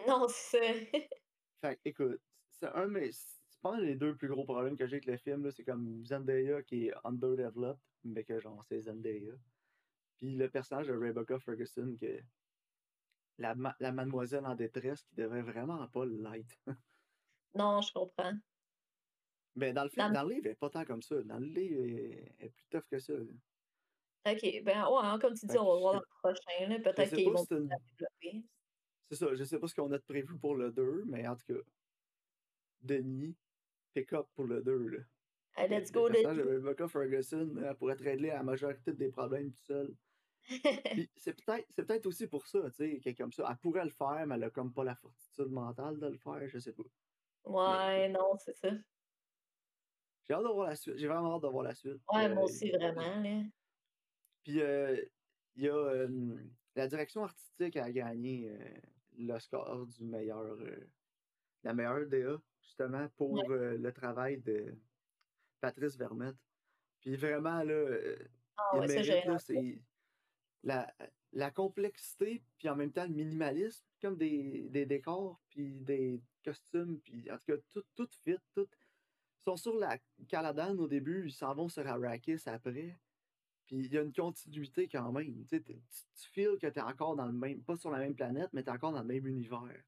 [0.08, 0.98] non, c'est ça.
[1.62, 4.98] Fait que, écoute, c'est un mais c'est pas les deux plus gros problèmes que j'ai
[4.98, 5.52] avec le film, là.
[5.52, 9.34] C'est comme Zendaya qui est underdeveloped, mais que genre c'est Zendaya.
[10.18, 12.22] Puis le personnage de Rebecca Ferguson, que
[13.38, 16.56] la, ma- la mademoiselle en détresse qui devrait vraiment pas l'être.
[17.56, 18.34] Non, je comprends.
[19.56, 21.24] Mais dans le film, Dans le- dans le livre, elle est pas tant comme ça.
[21.24, 23.14] Dans le livre, elle est, elle est plus tough que ça.
[23.14, 23.24] là.
[24.28, 26.80] Ok, ben ouais, hein, comme tu dis, on va voir le prochain, là.
[26.80, 27.68] Peut-être qu'ils vont une.
[27.68, 28.48] développer.
[29.12, 31.36] C'est ça, je sais pas ce qu'on a de prévu pour le 2, mais en
[31.36, 31.60] tout cas,
[32.82, 33.36] Denis,
[33.94, 35.00] pick up pour le 2, là.
[35.58, 36.42] Le, let's le go, Denis.
[36.42, 39.96] Rebecca Ferguson elle pourrait te régler la majorité des problèmes tout seul.
[41.18, 43.48] C'est peut-être c'est peut-être aussi pour ça, tu sais, qu'elle est comme ça.
[43.50, 46.48] Elle pourrait le faire, mais elle a comme pas la fortitude mentale de le faire,
[46.48, 46.84] je sais pas.
[47.46, 48.70] Mais Ouais, non, c'est ça.
[50.28, 50.98] j'ai hâte de voir la suite.
[50.98, 52.02] J'ai vraiment hâte de voir la suite.
[52.12, 53.44] Ouais, moi Euh, aussi, vraiment, là.
[54.46, 55.04] Puis euh,
[55.56, 56.38] il y a euh,
[56.76, 58.80] la direction artistique a gagné euh,
[59.18, 60.56] l'Oscar du meilleur
[61.64, 64.78] la meilleure DA, justement, pour le travail de
[65.60, 66.36] Patrice Vermette.
[67.02, 67.98] Puis vraiment, là,
[68.56, 69.38] Ah ouais, mérite, là,
[70.62, 70.96] la,
[71.34, 77.00] la complexité, puis en même temps le minimalisme, comme des, des décors, puis des costumes,
[77.02, 78.68] puis en tout cas, tout, tout fit, tout.
[78.72, 83.00] Ils sont sur la Caladan au début, ils s'en vont sur Arrakis après.
[83.66, 85.46] Puis il y a une continuité quand même.
[85.48, 85.60] Tu
[86.32, 88.70] feels que tu es encore dans le même, pas sur la même planète, mais tu
[88.70, 89.84] es encore dans le même univers.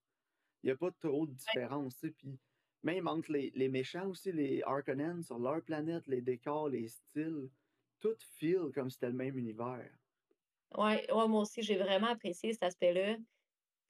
[0.64, 1.96] Il n'y a pas trop de différence.
[2.18, 2.40] Puis
[2.84, 7.50] même entre les, les méchants aussi, les Harkonnen sur leur planète, les décors, les styles,
[8.00, 9.90] tout feel comme si c'était le même univers.
[10.76, 13.18] Ouais, ouais, moi aussi, j'ai vraiment apprécié cet aspect-là.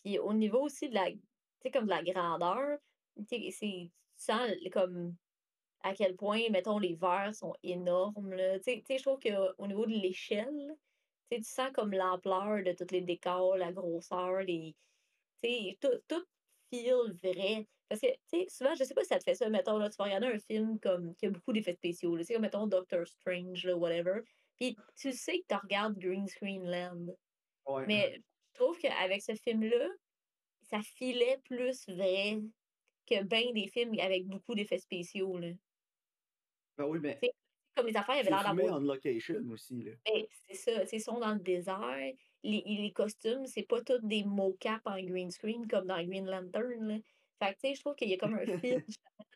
[0.03, 1.19] Puis au niveau aussi de la, tu
[1.63, 2.77] sais, comme de la grandeur,
[3.29, 3.51] tu
[4.15, 5.15] sens comme
[5.83, 8.59] à quel point, mettons, les verres sont énormes, là.
[8.59, 10.75] Tu sais, je trouve qu'au niveau de l'échelle,
[11.31, 14.75] tu sens comme l'ampleur de tous les décors, la grosseur, les,
[15.43, 16.25] tu sais, tout, tout
[16.71, 17.67] feel vrai.
[17.89, 19.89] Parce que, tu sais, souvent, je sais pas si ça te fait ça, mettons, là,
[19.89, 22.67] tu vas regarder un film comme, qui a beaucoup d'effets spéciaux, tu sais, comme, mettons,
[22.67, 24.21] Doctor Strange, là, whatever,
[24.57, 27.07] puis tu sais que tu regardes Green Screen Land.
[27.67, 27.85] Ouais.
[27.87, 28.21] Mais
[28.53, 29.89] je trouve qu'avec ce film-là,
[30.63, 32.39] ça filait plus vrai
[33.05, 35.49] que bien des films avec beaucoup d'effets spéciaux, là.
[36.77, 37.33] Ben oui, mais Tu sais,
[37.75, 39.83] comme les affaires, il avait c'est l'air d'avoir on location aussi.
[39.83, 39.91] Là.
[40.05, 42.11] ben, c'est ça, ils sont dans le désert.
[42.43, 46.87] Les, les costumes, c'est pas tous des mocap en green screen comme dans Green Lantern,
[46.87, 46.97] là.
[47.39, 48.83] Fait que, tu sais, je trouve qu'il y a comme un fil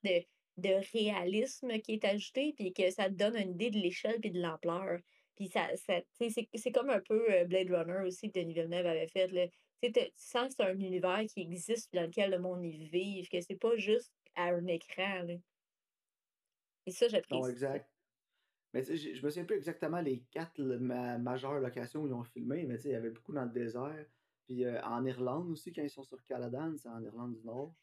[0.04, 0.24] de,
[0.58, 4.32] de réalisme qui est ajouté, puis que ça te donne une idée de l'échelle puis
[4.32, 5.00] de l'ampleur.
[5.36, 9.08] Puis ça, ça c'est comme un peu euh, Blade Runner aussi que Denis Villeneuve avait
[9.08, 9.48] fait, là.
[9.82, 13.42] Tu sens que c'est un univers qui existe dans lequel le monde y vit, que
[13.42, 15.34] c'est pas juste à un écran, là.
[16.86, 17.52] Et ça, Non, j'apprécie ça.
[17.52, 17.90] exact.
[18.74, 22.24] Mais je me souviens plus exactement les quatre le- ma- majeures locations où ils ont
[22.24, 24.06] filmé, mais tu sais, il y avait beaucoup dans le désert.
[24.48, 27.74] Puis euh, en Irlande aussi, quand ils sont sur Caladan, c'est en Irlande du Nord.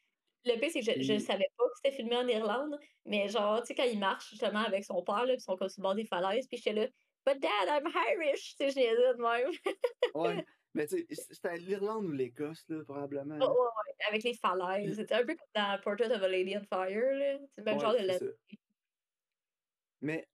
[0.45, 3.61] Le pire, c'est que je, Puis, savais pas que c'était filmé en Irlande, mais genre,
[3.61, 5.83] tu sais, quand il marche justement avec son père, là, puis ils sont comme sur
[5.83, 6.87] le bord des falaises, puis j'étais là,
[7.27, 8.57] But dad, I'm Irish!
[8.57, 9.51] Tu sais, je niaisais de même.
[10.15, 13.35] ouais, mais tu sais, c'était l'Irlande ou l'Écosse, là, probablement.
[13.37, 13.49] Oh, là.
[13.51, 14.97] ouais, ouais, avec les falaises.
[14.97, 17.39] C'était un peu comme dans Portrait of a Lady on Fire, là.
[17.55, 18.19] C'est le même genre de la...
[20.01, 20.29] Mais,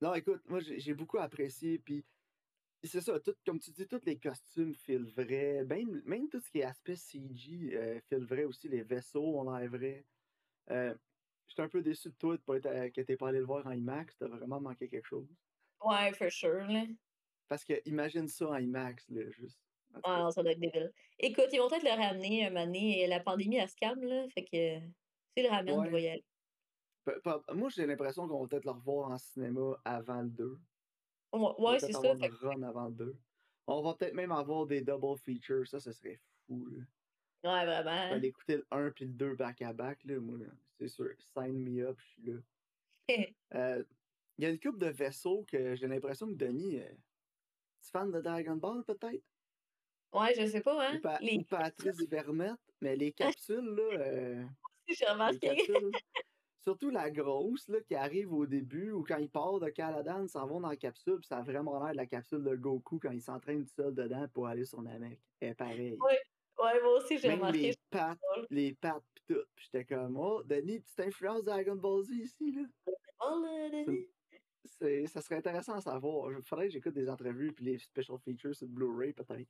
[0.00, 1.78] non, écoute, moi, j'ai beaucoup apprécié.
[1.78, 2.04] Puis,
[2.84, 5.64] c'est ça, tout, comme tu dis, tous les costumes filent vrai.
[5.64, 8.68] Même, même tout ce qui est aspect CG euh, file vrai aussi.
[8.68, 10.06] Les vaisseaux ont l'air vrai.
[10.70, 10.94] Euh,
[11.48, 13.46] J'étais un peu déçu de toi de pas être, à- que t'aies pas allé le
[13.46, 14.16] voir en IMAX.
[14.18, 15.28] T'as vraiment manqué quelque chose.
[15.82, 16.84] Ouais, for sure, là.
[17.48, 19.58] Parce que imagine ça en IMAX, là, juste.
[20.04, 20.92] Ah non, ça doit être débile.
[21.18, 23.06] Écoute, ils vont peut-être le ramener un moment donné.
[23.06, 24.26] La pandémie, elle se calme, là.
[24.34, 24.80] Fait que
[25.36, 26.02] s'ils le vais Ouais.
[26.02, 26.24] y aller.
[27.54, 30.50] Moi, j'ai l'impression qu'on va peut-être le revoir en cinéma avant le 2.
[30.52, 30.58] Ouais,
[31.32, 32.00] On va ouais, c'est ça.
[32.16, 33.16] Fait run avant le 2.
[33.66, 35.66] On va peut-être même avoir des double features.
[35.68, 36.78] Ça, ce serait fou, là.
[37.44, 37.90] ouais, vraiment.
[38.14, 40.18] aller écouter le 1 puis le 2 back-à-back, là.
[40.20, 40.38] Moi,
[40.78, 41.10] c'est sûr.
[41.36, 42.40] Sign me up, je suis là.
[43.54, 43.84] Euh,
[44.38, 46.92] Il y a une coupe de vaisseaux que j'ai l'impression que Denis, euh,
[47.82, 49.24] tu fan de Dragon Ball, peut-être?
[50.12, 51.00] ouais, je sais pas, Ou, hein.
[51.02, 54.44] Pa- Les ou Patrice Vermette, mais les capsules, là, euh,
[54.88, 55.38] j'ai les remarqué.
[55.40, 55.92] capsules,
[56.68, 60.28] surtout la grosse, là, qui arrive au début, ou quand il part de Caladan, ils
[60.28, 62.98] s'en vont dans la capsule, puis ça a vraiment l'air de la capsule de Goku
[62.98, 65.18] quand il s'entraîne tout seul dedans pour aller sur Namek.
[65.40, 65.96] Est pareil.
[65.98, 66.20] Ouais,
[66.62, 67.58] ouais, moi aussi, j'ai remarqué.
[67.58, 68.18] les pattes,
[68.50, 69.40] les pattes pis tout.
[69.56, 72.62] J'étais comme, oh, Denis, petite influence de Dragon Ball Z ici, là.
[73.22, 75.08] Oh, là, Denis.
[75.08, 76.30] ça serait intéressant à savoir.
[76.30, 79.48] Il faudrait que j'écoute des entrevues puis les special features sur Blu-ray, peut-être.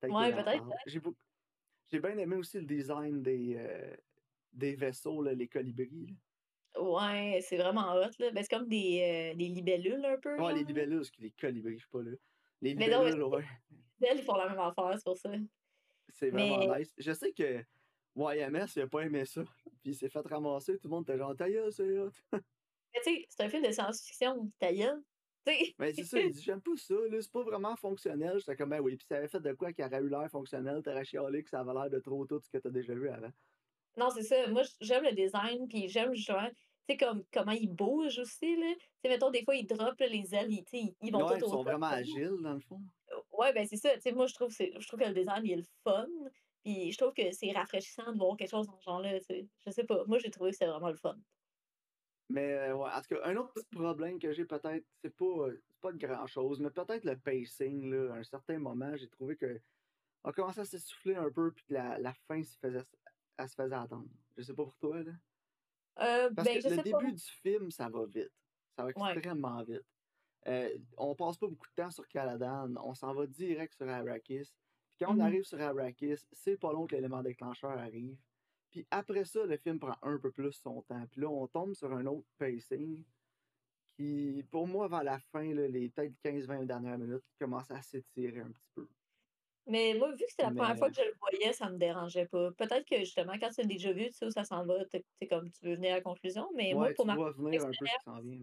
[0.00, 0.68] Peut-être Ouais, peut-être.
[1.90, 3.96] J'ai bien aimé aussi le design des, euh,
[4.52, 6.08] des vaisseaux, là, les colibris.
[6.08, 6.14] là.
[6.82, 8.30] Ouais, c'est vraiment hot, là.
[8.32, 10.68] Ben, c'est comme des, euh, des libellules, un peu, Ouais, les genre.
[10.68, 12.12] libellules, les colibris, je sais pas là.
[12.60, 13.44] Les Mais non, libellules, ouais.
[14.00, 15.30] elles, ils font la même affaire, c'est pour ça.
[16.08, 16.92] C'est vraiment Mais, nice.
[16.98, 17.64] Je sais que
[18.16, 19.42] YMS, il a pas aimé ça.
[19.82, 22.10] Puis il s'est fait ramasser, tout le monde était genre, ta gueule, c'est hot.
[22.32, 25.02] mais tu sais, c'est un film de science-fiction, ta gueule.
[25.46, 25.74] Tu sais.
[25.78, 28.38] Mais c'est ça, il dit j'aime pas ça, là, c'est pas vraiment fonctionnel.
[28.38, 30.82] J'étais comme ben oui, puis ça avait fait de quoi qui aurait eu l'air fonctionnel,
[30.82, 33.32] t'aurais chialé que ça avait l'air de trop tout ce que t'as déjà vu avant.
[33.96, 34.46] Non, c'est ça.
[34.48, 36.48] Moi, j'aime le design, puis j'aime justement,
[36.90, 38.74] sais, comme, comment ils bougent aussi, là.
[39.02, 41.46] Tu mettons, des fois, ils droppent là, les ailes, ils, ils- ils vont Ouais, tout
[41.46, 42.80] ils sont au vraiment agiles dans le fond.
[43.32, 43.94] Ouais, ben c'est ça.
[43.94, 45.62] Tu sais, moi, je trouve, que c'est- je trouve que le design, il est le
[45.84, 46.06] fun.
[46.64, 49.18] Puis je trouve que c'est rafraîchissant de voir quelque chose dans ce genre-là.
[49.66, 50.04] Je sais pas.
[50.06, 51.16] Moi, j'ai trouvé que c'était vraiment le fun.
[52.28, 55.24] Mais euh, ouais, en tout cas, un autre petit problème que j'ai peut-être, c'est pas,
[55.24, 58.96] euh, c'est pas de grand chose, mais peut-être le pacing, là, à un certain moment,
[58.96, 59.60] j'ai trouvé que
[60.24, 62.84] on commençait à s'essouffler un peu, puis que la, la fin se faisait,
[63.38, 64.10] elle se faisait attendre.
[64.36, 65.12] Je sais pas pour toi, là.
[66.00, 66.98] Euh, Parce ben, que je le sais pas.
[66.98, 68.32] début du film, ça va vite.
[68.76, 69.12] Ça va Ouais.
[69.12, 69.82] extrêmement vite.
[70.48, 74.52] Euh, on passe pas beaucoup de temps sur Caladan, on s'en va direct sur Arrakis.
[74.88, 75.20] Puis quand on Mhm.
[75.20, 78.16] arrive sur Arrakis, c'est pas long que l'élément déclencheur arrive.
[78.70, 81.06] Puis après ça, le film prend un peu plus son temps.
[81.10, 83.04] Puis là, on tombe sur un autre pacing
[83.96, 88.40] qui, pour moi, vers la fin, là, les peut-être 15-20 dernières minutes, commence à s'étirer
[88.40, 88.88] un petit peu.
[89.66, 92.26] Mais moi, vu que c'était la première fois que je le voyais, ça me dérangeait
[92.26, 92.50] pas.
[92.52, 95.00] Peut-être que justement, quand tu as déjà vu, tu sais où ça s'en va, tu
[95.20, 96.48] sais, comme tu veux venir à la conclusion.
[96.54, 98.38] Mais moi, pour ma venir un peu ce vient.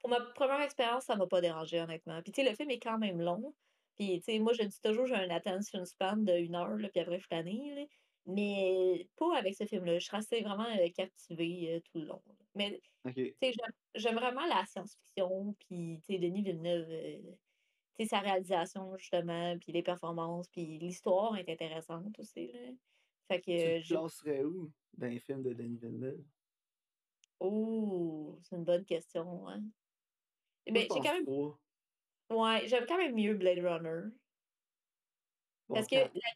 [0.00, 2.22] pour ma première expérience, ça m'a pas dérangé, honnêtement.
[2.22, 3.54] Puis tu sais, le film est quand même long.
[3.96, 6.88] Puis tu sais, moi, je dis toujours, j'ai un attention span de une heure, là,
[6.88, 7.82] puis après, je suis tannée, là.
[8.26, 9.98] Mais pas avec ce film-là.
[9.98, 12.22] Je suis restée vraiment euh, captivée euh, tout le long.
[12.26, 12.34] là.
[12.56, 12.80] Mais
[13.14, 17.18] tu sais, j'aime j'aime vraiment la science-fiction, puis tu sais, Denis Villeneuve, euh,
[18.04, 22.60] sa réalisation, justement, puis les performances, puis l'histoire est intéressante aussi, là.
[23.28, 26.24] Fait Tu que, classerais où dans les films de Denis Villeneuve?
[27.40, 29.62] Oh, c'est une bonne question, hein.
[30.68, 31.26] Moi, je Ben, j'ai quand même...
[32.30, 34.10] Ouais, j'aime quand même mieux Blade Runner.
[35.68, 36.30] Bon, Parce que la,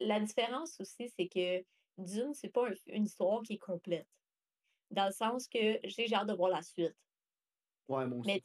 [0.00, 1.64] la différence aussi, c'est que
[1.98, 4.08] Dune, c'est pas un- une histoire qui est complète.
[4.90, 6.96] Dans le sens que j'ai hâte de voir la suite.
[7.88, 8.44] Ouais, moi Mais aussi.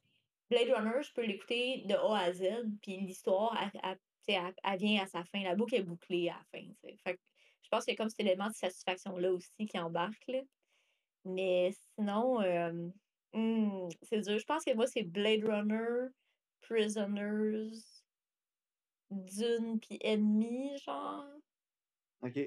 [0.50, 2.44] Blade Runner, je peux l'écouter de A à Z,
[2.82, 3.98] puis l'histoire, elle,
[4.64, 5.44] elle- vient à sa fin.
[5.44, 6.68] La boucle est bouclée à la fin.
[7.04, 7.22] Fait que
[7.64, 10.24] je pense qu'il y a comme cet élément de satisfaction-là aussi qui embarque.
[10.28, 10.42] là.
[11.26, 12.90] Mais sinon, euh,
[13.34, 14.38] hmm, c'est dur.
[14.38, 16.10] Je pense que moi, c'est Blade Runner,
[16.62, 17.72] Prisoners,
[19.12, 21.26] Dune, puis Ennemi, genre.
[22.22, 22.40] Ok.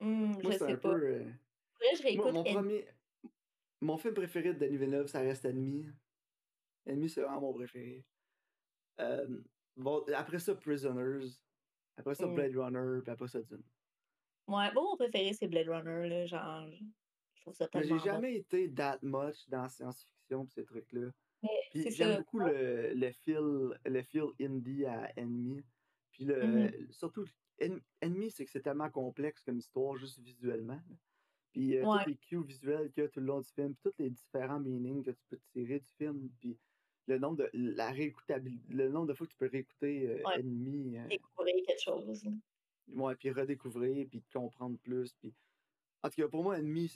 [0.00, 0.94] Hmm, Moi, je sais un pas.
[0.94, 1.02] peu.
[1.06, 1.30] euh,
[1.74, 2.54] Après, je Moi, réécoute mon Ennemi.
[2.54, 2.88] premier.
[3.82, 5.86] Mon film préféré de Denis Villeneuve, ça reste Ennemi.
[6.86, 8.04] Ennemi, c'est vraiment mon préféré.
[9.00, 9.42] Euh,
[9.76, 11.26] bon, après ça, Prisoners.
[11.96, 12.34] Après ça, Hmm.
[12.34, 13.02] Blade Runner.
[13.02, 13.62] Puis après ça, Dune.
[14.48, 16.26] Ouais, moi, mon préféré, c'est Blade Runner, là.
[16.26, 16.68] Genre,
[17.34, 18.04] je trouve ça Mais j'ai tellement bon.
[18.04, 21.10] jamais été that much dans science-fiction pis ces trucs-là.
[21.70, 25.62] Puis j'aime beaucoup le, le feel le feel indie à Enemy.
[26.12, 26.92] Puis le Mhm.
[26.92, 27.24] surtout
[27.62, 30.74] En- Enemy, c'est que c'est tellement complexe comme histoire juste visuellement.
[30.88, 30.96] là.
[31.52, 32.02] Puis euh, Ouais.
[32.04, 34.10] tous les cues visuels qu'il y a tout le long du film, puis tous les
[34.10, 36.58] différents meanings que tu peux tirer du film, puis
[37.06, 40.40] le nombre de la réécoutabilité, le nombre de fois que tu peux réécouter euh, Ouais.
[40.40, 42.24] Enemy, euh, Découvrir quelque chose.
[42.88, 45.34] ouais, puis redécouvrir, puis comprendre plus, puis
[46.02, 46.88] en tout cas, pour moi, Enemy,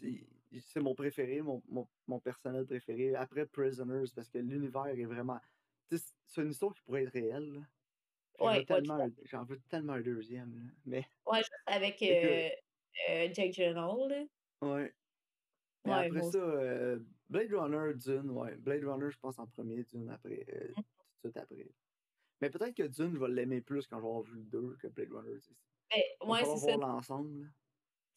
[0.60, 3.14] c'est mon préféré, mon, mon, mon personnel préféré.
[3.14, 5.40] Après Prisoners, parce que l'univers est vraiment.
[5.90, 7.66] C'est une histoire qui pourrait être réelle.
[8.38, 10.54] j'en Ouais, veux ouais, veux tellement un deuxième.
[10.54, 10.72] là.
[10.86, 12.48] Mais Ouais, juste avec euh,
[13.10, 14.28] euh, Jake Gyllenhaal,
[14.62, 14.94] ouais.
[15.84, 18.56] Mais après ça, euh, Blade Runner, Dune, ouais.
[18.56, 20.74] Blade Runner, je pense en premier, Dune après, euh, aussi.
[20.74, 21.68] tout de suite après.
[22.40, 24.76] Mais peut-être que Dune, je vais l'aimer plus quand je vais avoir vu le 2
[24.76, 25.38] que Blade Runner.
[25.92, 26.76] Mais, va ouais, c'est ça.
[26.76, 27.52] l'ensemble.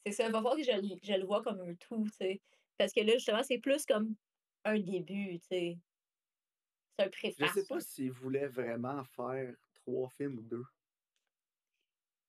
[0.06, 0.26] C'est ça.
[0.26, 2.42] Il va falloir que je, le- je le vois comme un tout, tu sais.
[2.78, 4.16] Parce que là, justement, c'est plus comme
[4.66, 5.80] un début, tu sais.
[7.00, 7.68] C'est un Je sais préface.
[7.68, 7.82] pas là.
[7.82, 10.64] s'ils voulaient vraiment faire trois films ou deux.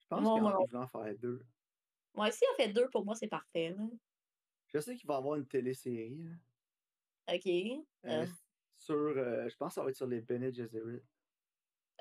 [0.00, 1.42] Je pense Moi, qu'ils moi, ils voulaient en faire deux.
[2.14, 3.84] Ouais, si on fait deux, pour moi, c'est parfait, là.
[4.66, 6.30] Je sais qu'il va y avoir une télésérie là,
[7.32, 7.46] OK.
[7.46, 8.26] euh, Euh,
[8.76, 8.94] sur.
[8.94, 11.02] euh, je pense que ça va être sur les Bene Gesserit.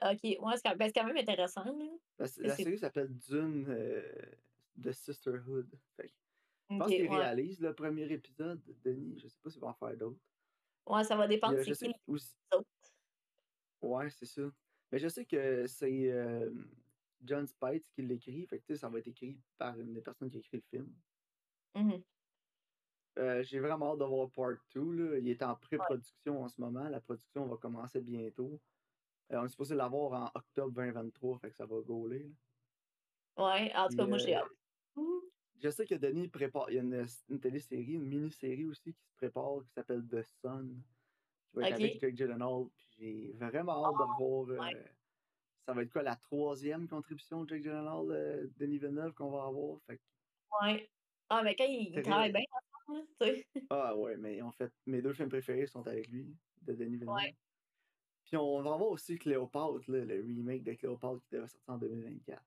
[0.01, 0.23] OK.
[0.23, 1.85] Ouais, c'est quand, ben, quand même intéressant, là.
[2.19, 4.01] La, série s'appelle Dune euh,
[4.75, 5.69] de Sisterhood.
[5.95, 6.11] Fait
[6.69, 7.17] je pense qu'il ouais.
[7.17, 9.17] réalise le premier épisode, Denis.
[9.19, 10.19] Je sais pas s'il va en faire d'autres.
[10.85, 11.87] Ouais, ça va dépendre c'est qui aussi.
[11.87, 12.67] les autres.
[13.81, 14.41] Ouais, c'est ça.
[14.91, 16.11] Mais je sais que c'est
[17.23, 18.45] John Spites qui l'écrit.
[18.47, 20.93] Fait que ça va être écrit par une des personnes qui a écrit le film.
[21.75, 22.03] Mhm.
[23.17, 24.81] Euh, J'ai vraiment hâte de voir Part 2.
[24.93, 25.17] Là.
[25.17, 26.87] Il est en pré-production en ce moment.
[26.89, 28.59] La production va commencer bientôt.
[29.31, 32.19] Euh, on est supposé l'avoir en octobre 2023, fait que ça va gauler.
[33.37, 33.45] là.
[33.45, 34.51] Ouais, en tout cas, moi, j'ai euh, hâte.
[34.95, 35.21] Mhm.
[35.59, 36.69] je sais que Denis prépare.
[36.71, 40.21] Il y a une, une télésérie, une mini-série aussi qui se prépare qui s'appelle The
[40.23, 40.81] Sun,
[41.51, 41.99] qui va être avec.
[41.99, 42.67] Jake Gyllenhaal.
[42.97, 44.03] J'ai vraiment hâte de
[44.59, 44.75] Ah, ouais.
[44.75, 44.83] euh,
[45.67, 49.45] ça va être quoi la troisième contribution de Jake Gyllenhaal, euh, Denis Villeneuve qu'on va
[49.45, 49.79] avoir.
[49.87, 50.01] Fait que
[50.61, 50.89] Ouais.
[51.29, 51.65] Ah, mais quand
[52.01, 52.39] travaillent très.
[52.39, 52.66] bien sais.
[53.69, 56.99] Ah ouais, mais en fait, mes deux films préférés sont avec lui, de Denis Ouais.
[56.99, 57.33] Villeneuve.
[58.25, 61.77] Puis on va avoir aussi Cléopâtre, là, le remake de Cléopâtre qui devrait sortir en
[61.77, 62.43] 2024.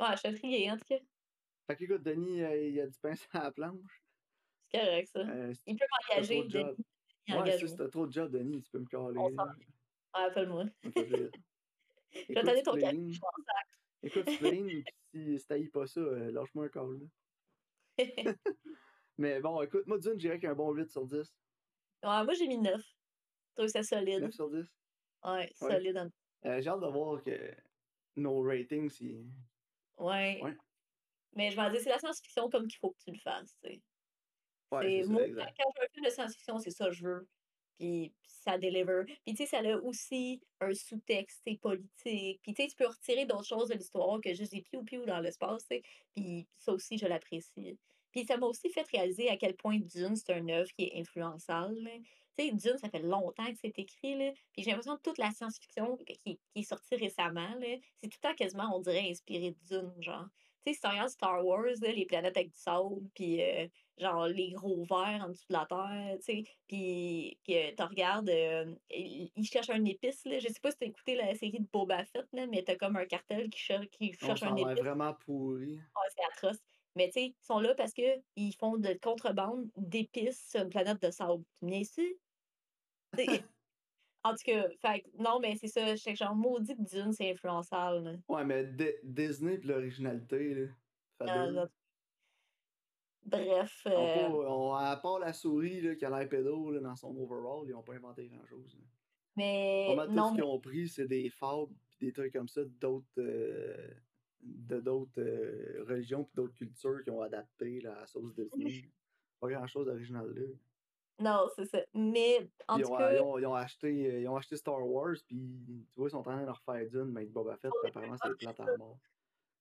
[0.00, 0.98] Ouais, je suis intriguée, en tout cas.
[1.66, 4.02] Fait que écoute, Denis, euh, il a du pain sur la planche.
[4.72, 5.20] C'est correct, ça.
[5.20, 6.76] Euh, Il peut m'engager, de Denis.
[7.26, 9.36] Il Ouais, si t'as trop de job, Denis, tu peux me On caler.
[9.36, 9.54] s'en là.
[10.16, 10.64] Ouais, appelle-moi.
[12.34, 13.12] T'amener ton café.
[14.02, 14.82] Écoute Spleen,
[15.14, 17.00] si, t'haïs pas ça, euh, lâche-moi un call.
[17.00, 18.34] là.
[19.20, 21.18] Mais bon, écoute, moi, Dune, je dirais qu'il y a un bon 8 sur 10.
[22.02, 22.80] Ouais, moi, j'ai mis 9.
[22.80, 24.20] Je trouve ça solide.
[24.22, 24.66] 9 sur 10?
[25.22, 25.52] Ouais, Ouais.
[25.74, 25.98] solide.
[25.98, 26.10] en-
[26.48, 27.54] Euh, j'ai hâte de voir que
[28.16, 29.26] nos ratings, si.
[29.98, 30.40] Ouais.
[30.42, 30.56] Ouais.
[31.34, 33.68] Mais je vais dire, c'est la science-fiction comme qu'il faut que tu le fasses, tu
[33.68, 33.82] sais.
[34.72, 35.54] Ouais, ça, moi, exact.
[35.58, 37.28] quand je veux un film de science-fiction, c'est ça que je veux.
[37.78, 39.04] Puis ça deliver.
[39.24, 42.40] Puis tu sais, ça a aussi un sous-texte, politique.
[42.42, 45.20] Puis tu sais, tu peux retirer d'autres choses de l'histoire que juste des piou-piou dans
[45.20, 45.82] l'espace, tu sais.
[46.16, 47.78] Puis ça aussi, je l'apprécie.
[48.12, 51.00] Puis ça m'a aussi fait réaliser à quel point Dune, c'est un œuvre qui est
[51.00, 51.76] influençable.
[52.38, 54.32] Tu sais, Dune, ça fait longtemps que c'est écrit, là.
[54.52, 58.18] Puis j'ai l'impression que toute la science-fiction qui, qui est sortie récemment, là, c'est tout
[58.22, 60.26] le temps quasiment, on dirait, inspiré de Dune, genre.
[60.66, 64.26] Tu sais, si tu Star Wars, là, les planètes avec du sable, puis euh, genre
[64.26, 69.30] les gros vers en dessous de la terre, tu sais, puis tu regardes, euh, il,
[69.36, 70.38] il cherche un épice, là.
[70.38, 72.96] Je sais pas si t'as écouté la série de Boba Fett, là, mais t'as comme
[72.96, 74.82] un cartel qui, cher- qui cherche un épice.
[74.82, 75.80] vraiment pourri.
[75.94, 76.58] Ah, c'est atroce.
[76.96, 78.22] Mais tu sais, ils sont là parce qu'ils
[78.58, 81.44] font de contrebande d'épices sur une planète de sable.
[81.62, 82.20] Tu?
[83.16, 83.44] Tu sais,
[84.24, 85.94] en tout cas, fait non, mais c'est ça.
[85.94, 88.04] Je sais que genre, maudit que Dune, c'est influençable.
[88.04, 88.16] là.
[88.28, 90.68] Ouais, mais Di- Disney pis l'originalité, là.
[93.22, 96.96] Bref, On euh, on- à part la souris là, qui a l'air pédo là, dans
[96.96, 98.78] son overall, ils ont pas inventé grand chose.
[99.36, 102.48] mais mal tout non, ce mais qu'ils ont pris, c'est des fables des trucs comme
[102.48, 103.94] ça d'autres euh,
[104.42, 108.90] de d'autres euh, religions pis d'autres cultures qui ont adapté la sauce Disney.
[109.40, 110.46] Pas grand chose d'original là.
[111.18, 111.80] non, c'est ça.
[111.94, 114.86] Mais en Ils tout ont, cas, ils, ont, ils ont acheté, ils ont acheté Star
[114.86, 115.38] Wars, puis
[115.92, 118.16] tu vois, ils sont en train de leur faire d'une, mais Boba Fett, puis apparemment
[118.22, 118.98] c'est plate à mort.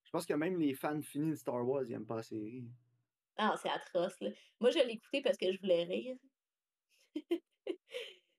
[0.06, 2.66] Je pense que même les fans finis de Star Wars, ils aiment pas la série.
[3.38, 4.20] ah, c'est atroce.
[4.22, 4.30] Là.
[4.60, 6.18] Moi, je l'ai écouté parce que je voulais rire.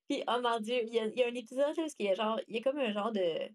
[0.09, 2.05] Puis, oh mon Dieu, il y a, il y a un épisode là, où il
[2.05, 3.49] y a genre, il y a comme un genre de.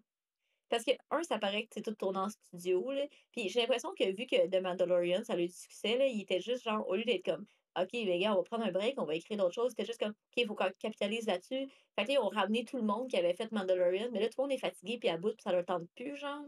[0.69, 3.05] Parce que, un, ça paraît que c'est tout tourné en studio, là.
[3.31, 6.21] Puis j'ai l'impression que vu que The Mandalorian, ça a eu du succès, là, il
[6.21, 7.45] était juste genre, au lieu d'être comme,
[7.79, 9.99] OK, les gars, on va prendre un break, on va écrire d'autres choses, c'était juste
[9.99, 11.67] comme, OK, il faut qu'on capitalise là-dessus.
[11.95, 14.27] Fait que là, ils ont ramené tout le monde qui avait fait Mandalorian, mais là,
[14.27, 16.43] tout le monde est fatigué, puis à bout, puis ça leur tente plus, genre.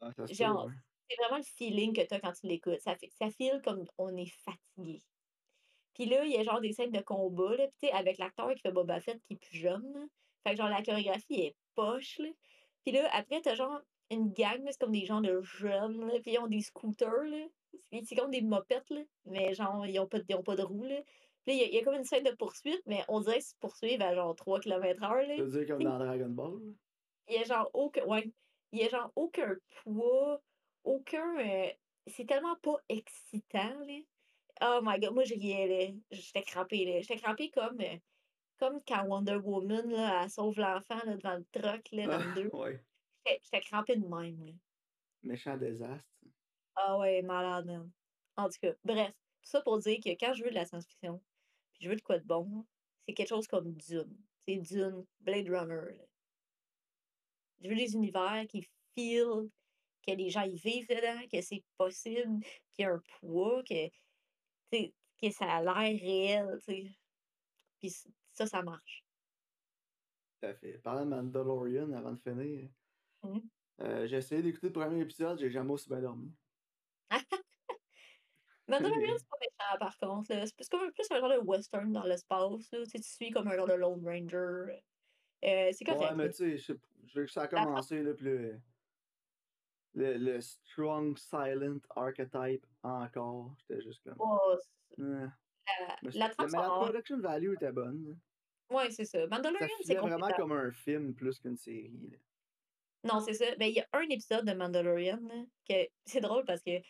[0.00, 0.72] Ah, Genre, ouais.
[1.08, 2.80] c'est vraiment le feeling que tu as quand tu l'écoutes.
[2.80, 5.02] Ça, ça feel comme on est fatigué.
[5.94, 8.60] Puis là, il y a genre des scènes de combat, là, pis avec l'acteur qui
[8.62, 9.92] fait Boba Fett qui est plus jeune.
[9.94, 10.00] là.
[10.44, 12.28] Fait que genre la chorégraphie est poche, là.
[12.84, 16.32] Puis là, après, t'as genre une gang, c'est comme des gens de jeunes, là, puis
[16.32, 17.46] ils ont des scooters, là.
[18.04, 20.62] C'est comme des mopettes, là, mais genre, ils ont pas, de- ils ont pas de
[20.62, 21.00] roues, là.
[21.44, 23.20] Puis là, il y, a- il y a comme une scène de poursuite, mais on
[23.20, 25.34] dirait qu'ils se poursuivent à genre 3 km/h, là.
[25.36, 26.60] Tu veux dire comme dans Dragon Ball?
[27.28, 28.04] Il y a genre aucun.
[28.04, 28.30] Ouais.
[28.72, 30.40] Il y a genre aucun poids,
[30.84, 31.38] aucun.
[31.38, 31.68] euh,
[32.06, 33.98] c'est tellement pas excitant, là.
[34.60, 35.94] Oh my god, moi je riais, là.
[36.10, 37.00] J'étais crampée, là.
[37.00, 37.80] J'étais crampée comme.
[37.80, 37.96] euh,
[38.62, 42.50] comme quand Wonder Woman, là, elle sauve l'enfant, devant le truck, là, dans le 2.
[42.52, 42.80] Ah, ouais.
[43.26, 44.52] J'étais crampée de même, là.
[45.24, 46.06] Méchant désastre.
[46.76, 47.90] Ah ouais, malade, man.
[48.36, 49.10] En tout cas, bref.
[49.42, 51.20] Tout ça pour dire que quand je veux de la science-fiction,
[51.72, 52.64] puis je veux de quoi de bon,
[53.04, 54.16] c'est quelque chose comme Dune.
[54.38, 56.04] C'est Dune, Blade Runner, là.
[57.60, 59.50] Je veux des univers qui feel
[60.06, 62.38] que les gens y vivent dedans, que c'est possible,
[62.72, 63.88] qu'il y a un poids, que,
[64.70, 66.86] que ça a l'air réel, tu sais.
[67.80, 67.90] Puis
[68.46, 69.04] ça, ça marche.
[70.40, 70.78] Tout à fait.
[70.78, 72.68] Parlant de Mandalorian, avant de finir,
[73.22, 73.42] Mhm.
[73.82, 76.32] euh, j'ai essayé d'écouter le premier épisode, j'ai jamais aussi bien dormi.
[78.68, 80.26] Mandalorian, c'est pas méchant, par contre.
[80.28, 82.70] C'est plus comme plus un genre de western dans l'espace.
[82.70, 84.82] Tu suis comme un genre de Lone Ranger.
[85.44, 90.16] Euh, c'est Ouais, mais tu sais, je veux que ça a commencé, là, puis le,
[90.16, 93.54] le, strong silent archetype encore.
[93.58, 94.16] J'étais juste comme.
[94.18, 94.56] Oh,
[94.96, 95.32] la,
[96.14, 98.18] la mais production value était bonne.
[98.72, 99.26] Ouais, c'est ça.
[99.26, 102.08] Mandalorian, c'est vraiment comme un film plus qu'une série.
[102.10, 102.16] là.
[103.04, 103.46] Non, c'est ça.
[103.56, 106.86] Ben, il y a un épisode de Mandalorian là, que c'est drôle parce que, tu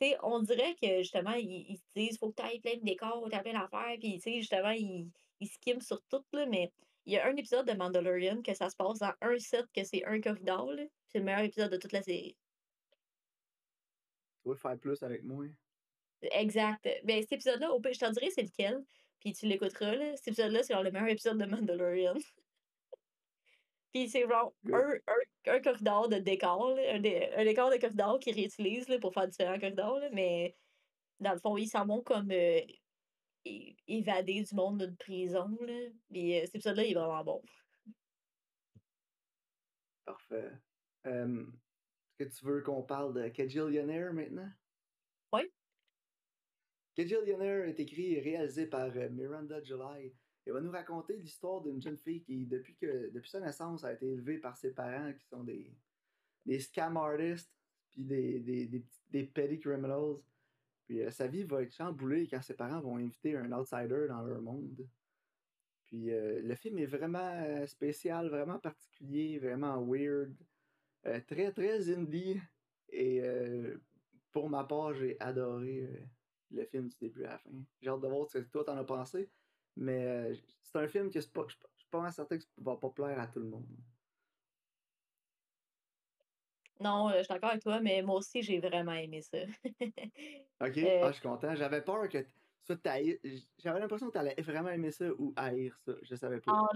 [0.00, 2.84] sais, on dirait que justement, ils, ils se disent, faut que tu ailles plein de
[2.84, 6.72] décors, tu plein d'affaires, puis, tu sais, justement, ils, ils skiment sur tout, là, mais
[7.04, 9.84] il y a un épisode de Mandalorian que ça se passe dans un set, que
[9.84, 10.84] c'est un corridor, là.
[11.08, 12.36] C'est le meilleur épisode de toute la série.
[14.42, 15.46] Tu veux faire plus avec moi?
[16.22, 16.88] Exact.
[17.04, 18.82] Ben, cet épisode-là, je t'en dirai c'est lequel,
[19.22, 20.16] puis tu l'écouteras, là.
[20.16, 22.14] Cet épisode-là, c'est genre le meilleur épisode de Mandalorian.
[23.94, 27.76] Puis c'est genre un, un, un corridor de décor, là, un, dé- un décor de
[27.76, 30.56] corridor qu'ils réutilisent là, pour faire différents corridors, là, mais
[31.20, 32.60] dans le fond, ils s'en vont comme euh,
[33.44, 35.56] é- évadés du monde d'une prison.
[35.60, 35.90] Là.
[36.10, 37.42] Puis euh, cet épisode-là, il est vraiment bon.
[40.06, 40.52] Parfait.
[41.06, 41.44] Euh,
[42.18, 44.50] Est-ce que tu veux qu'on parle de Kajillionaire maintenant?
[45.34, 45.42] Oui.
[46.94, 50.12] Kajillionaire est écrit et réalisé par euh, Miranda July.
[50.44, 53.92] Elle va nous raconter l'histoire d'une jeune fille qui, depuis, que, depuis sa naissance, a
[53.92, 55.72] été élevée par ses parents qui sont des,
[56.44, 57.50] des scam artists,
[57.90, 60.16] puis des, des, des, petty criminals.
[60.84, 64.22] Puis euh, sa vie va être chamboulée quand ses parents vont inviter un outsider dans
[64.22, 64.86] leur monde.
[65.84, 70.34] Puis euh, le film est vraiment euh, spécial, vraiment particulier, vraiment weird,
[71.26, 72.40] très très indie.
[72.88, 73.22] Et
[74.30, 75.88] pour ma part, j'ai adoré
[76.52, 77.50] le film du début à la fin.
[77.80, 79.32] J'ai hâte de voir ce que toi t'en as pensé.
[79.76, 82.76] Mais euh, c'est un film que pas- je suis pas mal certain que ça va
[82.76, 83.66] pas plaire à tout le monde.
[86.80, 89.38] Non, euh, je suis d'accord avec toi, mais moi aussi, j'ai vraiment aimé ça.
[90.60, 91.54] Ok, Euh, ah, je suis content.
[91.56, 92.18] J'avais peur que
[93.58, 95.92] J'avais l'impression que t'allais vraiment aimer ça ou haïr ça.
[96.02, 96.52] Je savais pas.
[96.52, 96.66] Ah,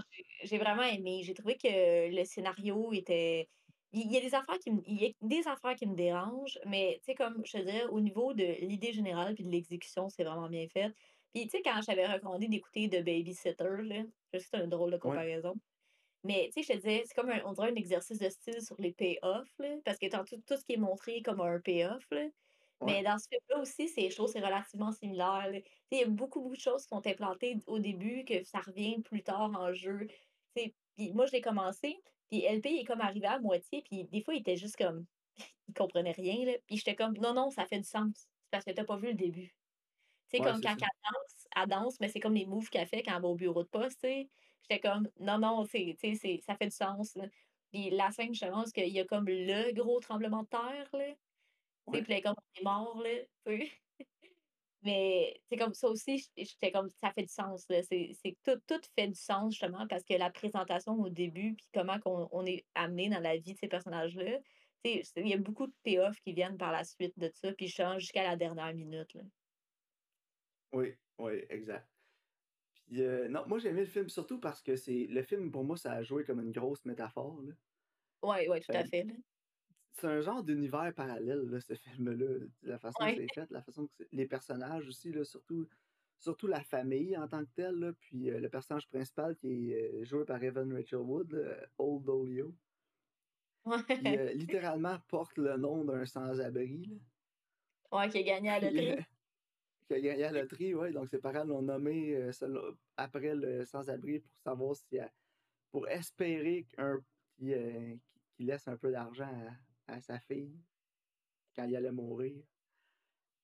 [0.43, 1.23] j'ai vraiment aimé.
[1.23, 3.49] J'ai trouvé que le scénario était.
[3.93, 6.59] Il y a des affaires qui me, il y a des affaires qui me dérangent,
[6.65, 10.09] mais tu sais, comme je te dirais, au niveau de l'idée générale puis de l'exécution,
[10.09, 10.93] c'est vraiment bien fait.
[11.33, 14.69] Puis tu sais, quand j'avais recommandé d'écouter The Babysitter, là, je sais que c'est une
[14.69, 15.53] drôle de Ouais, comparaison.
[16.23, 18.61] Mais tu sais, je te disais, c'est comme un, on dirait un exercice de style
[18.61, 22.27] sur les payoffs, parce que tantôt, tout ce qui est montré comme un payoff, là.
[22.79, 25.51] ouais, Mais dans ce film-là aussi, c'est, je trouve c'est relativement similaire.
[25.91, 29.01] Il y a beaucoup, beaucoup de choses qui sont implantées au début que ça revient
[29.03, 30.07] plus tard en jeu.
[30.55, 30.75] Puis
[31.13, 31.97] moi, je l'ai commencé,
[32.29, 35.05] puis LP est comme arrivé à moitié, puis des fois, il était juste comme,
[35.67, 36.53] il comprenait rien, là.
[36.67, 38.13] Puis j'étais comme, non, non, ça fait du sens.
[38.43, 39.57] C'est parce que t'as pas vu le début.
[40.29, 40.81] Tu sais, ouais, comme c'est quand ça.
[40.81, 43.35] elle danse, elle danse, mais c'est comme les moves qu'elle fait quand elle va au
[43.35, 44.29] bureau de poste, tu sais.
[44.63, 47.27] J'étais comme, non, non, c'est, c'est- ça fait du sens, là.
[47.71, 51.15] Puis la scène, justement, parce qu'il y a comme le gros tremblement de terre, là.
[51.91, 53.09] Tu sais, Ouais, puis là, comme on est mort, là,
[53.45, 53.71] tu sais.
[54.83, 57.81] Mais c'est comme ça aussi, j'étais comme, ça fait du sens, là.
[57.83, 61.65] C'est, c'est tout, tout fait du sens, justement, parce que la présentation au début, puis
[61.73, 64.39] comment qu'on, on est amené dans la vie de ces personnages-là,
[64.83, 67.29] tu sais, c'est- il y a beaucoup de payoffs qui viennent par la suite de
[67.33, 69.23] ça, puis justement, jusqu'à la dernière minute, là.
[70.73, 71.89] oui, oui, exact.
[72.75, 75.63] Puis euh, non, moi j'ai aimé le film surtout parce que c'est le film pour
[75.65, 77.41] moi ça a joué comme une grosse métaphore.
[77.43, 77.53] Là.
[78.21, 79.13] Ouais, ouais, tout à Fait- fait, là.
[79.99, 82.45] C'est un genre d'univers parallèle, là, ce film-là.
[82.63, 83.15] La façon que Ouais.
[83.15, 85.67] c'est fait, la façon que les personnages aussi, là, surtout,
[86.19, 87.75] surtout la famille en tant que telle.
[87.75, 91.67] Là, puis euh, le personnage principal qui est euh, joué par Evan Rachel Wood, là,
[91.77, 92.55] Old Olio,
[93.87, 97.01] qui euh, littéralement porte le nom d'un sans-abri.
[97.91, 99.03] Ouais, qui a gagné à la loterie.
[99.87, 100.91] qui a gagné à la loterie, ouais.
[100.91, 104.97] Donc ses parents l'ont nommé selon- après le sans-abri pour savoir si
[105.71, 107.99] pour espérer qu'il
[108.39, 109.51] laisse un peu d'argent à,
[109.87, 110.55] à sa fille
[111.55, 112.43] quand il allait mourir.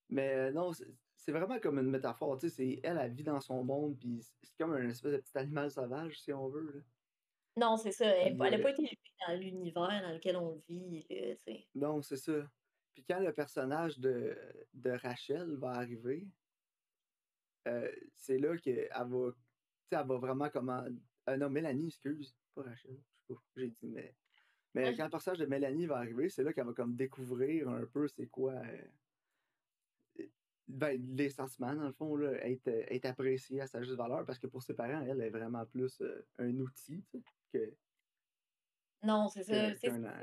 [0.09, 0.71] Mais euh, non,
[1.15, 4.57] c'est vraiment comme une métaphore, tu sais, elle, elle vit dans son monde, puis c'est
[4.57, 6.81] comme un espèce de petit animal sauvage, si on veut, là.
[7.55, 8.07] Non, c'est ça.
[8.07, 11.67] Elle n'a pas été élevée dans l'univers dans lequel on vit, là, tu sais.
[11.75, 12.49] non, c'est ça.
[12.93, 14.37] Puis quand le personnage de,
[14.73, 16.27] de Rachel va arriver,
[17.67, 19.31] euh, c'est là qu'elle va,
[19.91, 20.83] elle va vraiment comment,
[21.29, 24.15] euh, non, Mélanie, excuse, pas Rachel, je sais pas, j'ai dit, mais,
[24.73, 24.95] mais Ouais.
[24.95, 28.07] quand le personnage de Mélanie va arriver, c'est là qu'elle va comme découvrir un peu
[28.07, 28.87] c'est quoi, euh,
[30.67, 34.25] ben, les sentiments, dans le fond, là, être, euh, être appréciée à sa juste valeur,
[34.25, 37.05] parce que pour ses parents, elle est vraiment plus euh, un outil,
[37.53, 37.75] que,
[39.03, 39.75] Non, c'est ça.
[39.75, 40.21] qu'un c'est- en-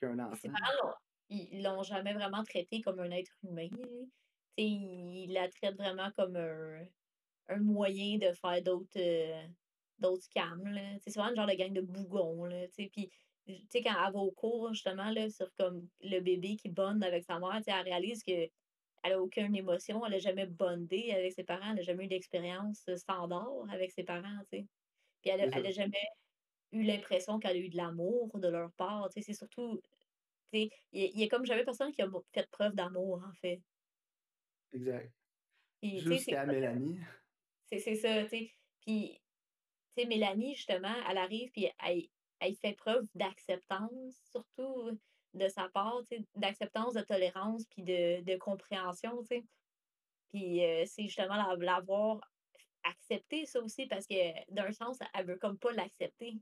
[0.00, 0.50] qu'un Ses enfant.
[0.50, 0.94] parents
[1.30, 3.68] ils l'ont jamais vraiment traité comme un être humain,
[4.56, 6.86] ils la traitent vraiment comme un
[7.48, 9.48] un moyen de faire d'autres, heu,
[9.98, 12.66] d'autres c'est vraiment le genre de gang de bougons, là.
[12.76, 13.10] Puis,
[13.48, 17.02] tu sais, quand elle va au cours, justement, là, sur comme le bébé qui bonde
[17.02, 18.50] avec sa mère, tu sais, elle réalise qu'elle
[19.02, 22.88] a aucune émotion, elle a jamais bondé avec ses parents, elle a jamais eu d'expérience,
[22.96, 24.66] standard avec ses parents, tu sais.
[25.22, 25.58] Puis elle a C'est ça.
[25.58, 26.08] elle a jamais
[26.72, 29.80] eu l'impression qu'elle a eu de l'amour de leur part, tu sais, c'est surtout
[30.52, 33.60] tu sais, il y a comme jamais personne qui a fait preuve d'amour, en fait.
[34.72, 35.12] Exact.
[35.82, 36.98] Jusqu'à Mélanie.
[37.66, 38.50] c'est c'est ça, tu sais.
[38.80, 39.20] Puis,
[39.96, 42.08] tu sais, Mélanie, justement, elle arrive, puis elle
[42.40, 44.98] elle fait preuve d'acceptance, surtout
[45.34, 46.02] de sa part,
[46.36, 49.44] d'acceptance, de tolérance, puis de de compréhension, tu sais.
[50.28, 52.20] Puis, heu, c'est justement la l'avoir
[52.84, 54.14] accepté, ça aussi, parce que
[54.52, 56.34] d'un sens, elle veut comme pas l'accepter.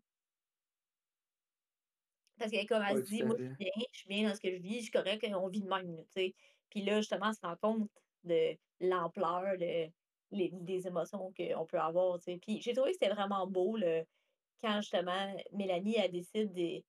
[2.38, 4.40] Parce qu'elle comme elle se dit: «Moi, je suis bien, je suis bien dans ce
[4.40, 6.34] que je vis, je suis correcte, on vit de même», sais.
[6.70, 7.90] Puis là, justement, elle se rend compte
[8.24, 9.90] de l'ampleur de
[10.32, 12.18] les des émotions qu'on peut avoir.
[12.20, 14.04] Puis j'ai trouvé que c'était vraiment beau, le
[14.62, 16.82] quand justement Mélanie, elle décide de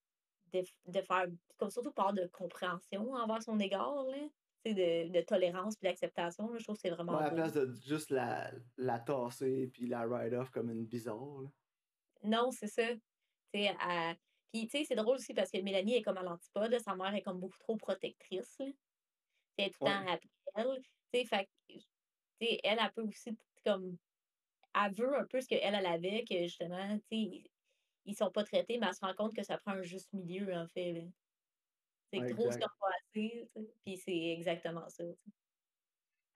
[0.53, 4.27] de de faire comme surtout part de compréhension envers son égard, là,
[4.65, 7.73] de de tolérance puis d'acceptation, je trouve que c'est Ouais, vraiment à la place de
[7.73, 11.41] juste la, la tasser puis la ride off comme une bizarre.
[11.43, 11.49] là.
[12.23, 12.83] Non, c'est ça.
[13.53, 14.17] Elle
[14.53, 16.95] puis tu sais, c'est drôle aussi parce que Mélanie est comme à l'antipode, là, sa
[16.95, 18.65] mère est comme beaucoup trop protectrice, là.
[19.57, 20.81] Elle est tout le temps après elle.
[21.13, 21.79] Tu sais, fait que, tu
[22.41, 23.97] sais, elle, elle peut aussi comme
[24.75, 27.43] elle veut un peu ce qu'elle, elle avait, que justement, tu sais,
[28.07, 30.53] ils sont pas traités, mais elle se rend compte que ça prend un juste milieu,
[30.55, 31.01] en fait, là.
[32.13, 33.49] C'est ouais, trop, c'est pas assez,
[33.85, 35.03] puis c'est exactement ça,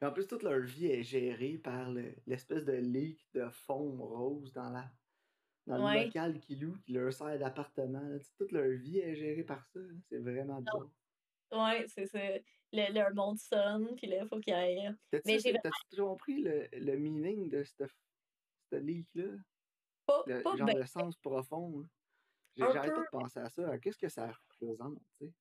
[0.01, 4.51] en plus, toute leur vie est gérée par le- l'espèce de leak de fond rose
[4.53, 4.91] dans la
[5.67, 6.05] dans le Ouais.
[6.05, 8.01] local qu'ils louent, qui leur sert d'appartement.
[8.01, 8.19] là.
[8.38, 9.80] Toute leur vie est gérée par ça.
[9.80, 9.93] là.
[10.09, 10.91] C'est vraiment bizarre.
[11.51, 12.19] Ouais, c'est ça.
[12.74, 14.95] Le, leur monde sonne, puis là, il faut qu'il aille.
[15.11, 17.84] T'as-tu Mais j'ai t'as-tu toujours compris le, le meaning de ce
[18.76, 19.38] leak-là?
[20.12, 21.88] Pas, Le, pas genre ben, le sens profond.
[22.59, 23.80] un J'arrête pas de penser à ça.
[23.80, 25.34] Qu'est-ce que ça représente, tu sais?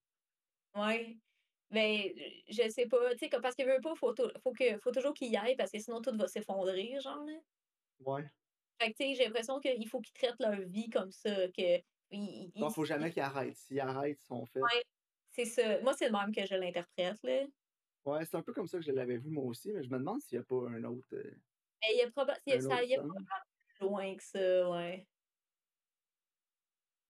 [0.76, 1.18] ouais.
[1.70, 2.14] Mais
[2.48, 5.14] je sais pas, tu sais, comme- parce que veut pas, faut, faut, que, faut toujours
[5.14, 7.24] qu'il y aille, parce que sinon tout va s'effondrer, genre.
[7.24, 7.34] Là.
[8.00, 8.30] Ouais.
[8.80, 11.78] Fait que, tu sais, j'ai l'impression qu'il faut qu'ils traitent leur vie comme ça, que.
[12.56, 13.56] Non, ils- faut jamais ils- qu'ils arrêtent.
[13.56, 14.62] S'ils arrêtent, ils sont faits.
[14.62, 14.84] ouais,
[15.32, 15.80] c'est ça.
[15.82, 17.46] Moi, c'est le même que je l'interprète, là.
[18.04, 19.98] Ouais, c'est un peu comme ça que je l'avais vu moi aussi, mais je me
[19.98, 21.34] demande s'il n'y a pas un autre, euh,
[21.82, 22.40] Mais il y a probablement.
[22.46, 23.06] un Ça autre y est sens.
[23.80, 25.08] Loin que ça, ouais.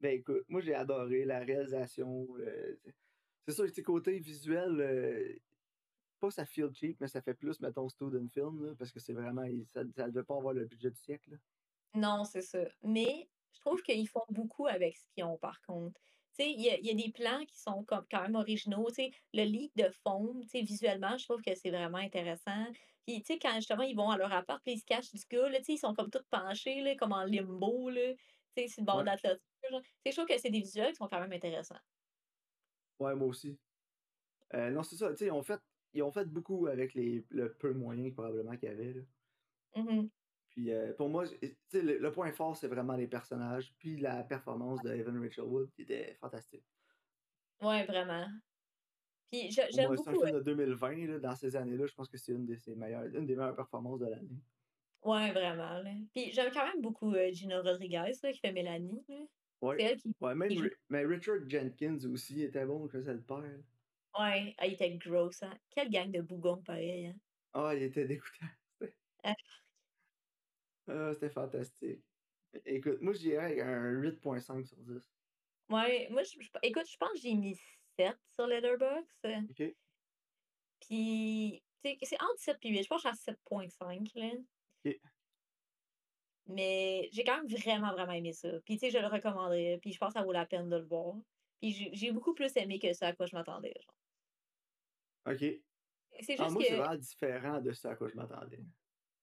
[0.01, 2.27] Ben écoute, moi j'ai adoré la réalisation.
[2.39, 2.77] euh,
[3.47, 5.39] c'est- sûr, petit côté visuel, euh,
[6.21, 9.15] pas ça feel cheap, mais ça fait plus, mettons, student film, là, parce que c'est
[9.15, 9.45] vraiment,
[9.75, 11.33] ça ne devait pas avoir le budget du siècle.
[11.33, 11.39] là.
[11.95, 12.65] Non, c'est ça.
[12.83, 16.01] Mais je trouve qu'ils font beaucoup avec ce qu'ils ont, par contre.
[16.37, 18.87] Tu sais, il y y a des plans qui sont comme quand même originaux.
[18.91, 22.67] Tu sais, le lit de fond, tu sais, visuellement, je trouve que c'est vraiment intéressant.
[23.07, 25.23] Puis, tu sais, quand justement ils vont à leur appart, puis ils se cachent du
[25.31, 28.63] gars, là, tu sais, ils sont comme tous penchés, là, comme en limbo, là, tu
[28.63, 29.41] sais, sur le bord de Ouais, la clôture.
[29.63, 31.77] Tu sais, je trouve que c'est des visuels qui sont quand même intéressants.
[32.99, 33.61] ouais, moi aussi.
[34.55, 35.61] Euh, non, c'est ça, tu sais, ils ont fait,
[35.95, 38.95] ils ont fait beaucoup avec les, le peu de moyens probablement qu'il y avait.
[38.95, 39.03] là.
[39.77, 40.11] Mhm.
[40.49, 43.97] Puis euh, pour moi, tu sais, le, le point fort, c'est vraiment les personnages, puis
[43.99, 46.67] la performance de Evan Rachel Wood qui était fantastique.
[47.61, 48.27] Ouais, vraiment.
[49.31, 50.21] Puis, j'aime moi, c'est un beaucoup.
[50.21, 53.05] film de 2020, là, dans ces années-là, je pense que c'est une, de ses meilleures,
[53.07, 54.43] une des meilleures performances de l'année.
[55.03, 55.79] Ouais, vraiment.
[55.83, 55.95] Là.
[56.15, 59.03] Puis, j'aime quand même beaucoup euh, Gina Rodriguez, là, qui fait Mélanie.
[59.09, 59.17] là.
[59.63, 60.51] C'est Ouais, elle qui, ouais, même
[60.89, 63.39] mais Richard Jenkins aussi était bon, que ça le père.
[63.41, 63.59] là.
[64.19, 65.43] Ouais, ah, il était gross.
[65.43, 65.59] Hein.
[65.71, 67.07] Quelle gang de bougons, pareil.
[67.07, 67.17] Hein.
[67.53, 68.47] Ah, il était dégoûtant.
[68.81, 69.35] C'était Ah,
[70.89, 72.05] ah, c'était fantastique.
[72.65, 75.15] Écoute, moi, je dirais avec un 8.5 sur 10.
[75.71, 77.59] Ouais, moi, je, je- écoute, je pense que j'ai mis
[78.01, 79.27] 7 sur Letterboxd.
[79.51, 79.77] OK?
[80.81, 82.83] Puis, c'est entre 7 et 8.
[82.83, 84.11] Je pense que je suis à 7.5.
[84.15, 84.33] là.
[84.85, 85.01] OK.
[86.47, 88.61] Mais j'ai quand même vraiment, vraiment aimé ça.
[88.65, 89.79] Puis, tu sais, je le recommanderais.
[89.81, 91.15] Puis, je pense que ça vaut la peine de le voir.
[91.61, 93.75] Puis, j'ai beaucoup plus aimé que ça à quoi je m'attendais.
[93.81, 93.95] genre.
[95.27, 95.45] OK.
[96.21, 98.61] C'est Ah, juste moi, c'est que, vraiment différent de ce à quoi je m'attendais.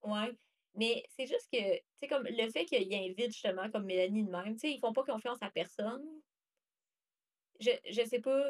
[0.03, 0.38] ouais.
[0.75, 4.30] Mais c'est juste que, tu sais, comme le fait qu'il invite justement comme Mélanie de
[4.30, 6.16] même, tu sais, ils font pas confiance à personne.
[7.59, 8.49] Je, je sais pas.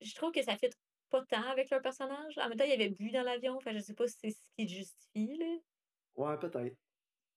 [0.00, 0.72] Je trouve que ça fait
[1.10, 2.38] pas tant avec leur personnage.
[2.38, 3.56] En même temps, il y avait bu dans l'avion.
[3.56, 5.56] Enfin, je sais pas si c'est ce qui justifie, là.
[6.14, 6.76] Ouais, peut-être.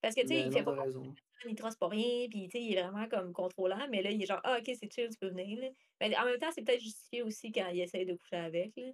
[0.01, 1.13] Parce que, tu sais, il fait pas raison.
[1.45, 3.87] il trace pas rien, puis, tu sais, il est vraiment comme contrôlant.
[3.89, 5.69] Mais là, il est genre, ah, ok, c'est chill, tu peux venir, là.
[6.01, 8.91] Mais en même temps, c'est peut-être justifié aussi quand il essaye de coucher avec, là.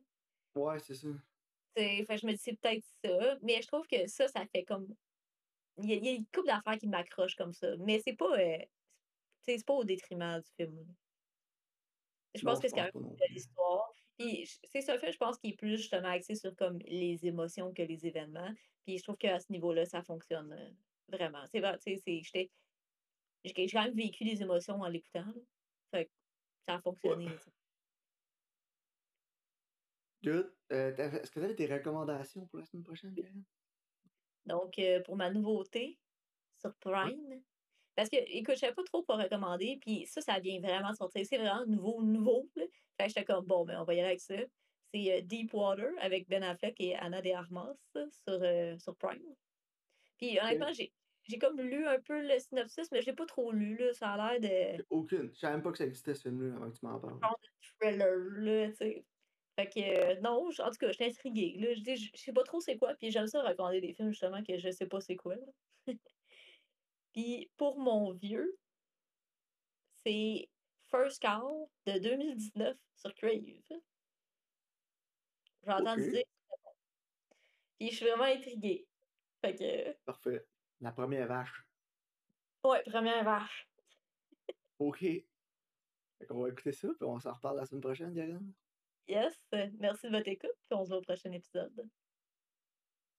[0.56, 1.08] Ouais, c'est ça.
[1.76, 3.38] Fait, je me dis, c'est peut-être ça.
[3.42, 4.88] Mais je trouve que ça, ça fait comme.
[5.78, 7.76] Il y a, il y a une couple d'affaires qui m'accrochent comme ça.
[7.80, 8.38] Mais c'est pas.
[8.40, 8.58] euh,
[9.42, 10.96] c'est pas au détriment du film.
[12.36, 13.94] Je Non, pense je que c'est quand même une histoire.
[14.18, 17.74] Puis c'est ça fait, je pense qu'il est plus justement axé sur comme les émotions
[17.74, 18.54] que les événements.
[18.86, 20.72] Puis je trouve qu'à ce niveau-là, ça fonctionne euh,
[21.08, 21.46] vraiment.
[21.48, 22.52] C'est vrai, tu sais, c'est- j'étais-
[23.46, 25.34] j'ai quand même vécu des émotions en l'écoutant.
[25.92, 26.12] Fait que
[26.68, 26.82] ça a Ouais.
[26.84, 27.30] fonctionné.
[30.24, 30.54] Good.
[30.72, 33.44] Euh, Est-ce que tu avais des recommandations pour la semaine prochaine, Karen?
[34.46, 36.00] Donc, euh, pour ma nouveauté
[36.58, 36.76] sur Ouais.
[36.80, 37.44] Prime,
[38.00, 40.96] parce que, écoute, je savais pas trop quoi recommander, puis ça, ça vient vraiment de
[40.96, 41.26] sortir.
[41.26, 42.50] C'est vraiment nouveau, nouveau.
[42.56, 42.64] Là.
[42.96, 44.36] Fait que j'étais comme, bon, ben, on va y aller avec ça.
[44.94, 48.08] C'est euh, Deepwater avec Ben Affleck et Anna de Armas sur,
[48.42, 49.22] euh, sur Prime.
[50.18, 50.94] Puis honnêtement, j'ai
[51.24, 53.76] j'ai comme lu un peu le synopsis, mais je l'ai pas trop lu.
[53.76, 53.92] Là.
[53.92, 55.30] Ça a l'air de Aucune.
[55.34, 57.20] Je savais même pas que ça existait ce film-là avant que tu m'en parles.
[57.22, 59.06] genre de thriller, là, tu sais.
[59.58, 61.58] Fait que, euh, non, en tout cas, je suis intriguée.
[61.60, 61.74] Là.
[61.74, 64.12] Je dis, je je sais pas trop c'est quoi, puis j'aime ça recommander des films,
[64.12, 65.36] justement, que je sais pas c'est quoi.
[65.36, 65.44] là.
[67.14, 68.58] Puis pour mon vieux,
[70.06, 70.50] c'est
[70.90, 73.42] First Call de 2019 sur Crave.
[75.64, 76.24] J'ai entendu dire.
[77.78, 78.86] Puis je suis vraiment intriguée.
[79.42, 80.46] Fait que, Parfait.
[80.82, 81.66] La première vache.
[82.64, 83.70] ouais, première vache.
[84.80, 85.00] OK.
[85.00, 88.54] Fait qu'on va écouter ça, puis on s'en reparle la semaine prochaine, Karen.
[89.08, 89.42] Yes,
[89.80, 91.90] merci de votre écoute, puis on se voit au prochain épisode.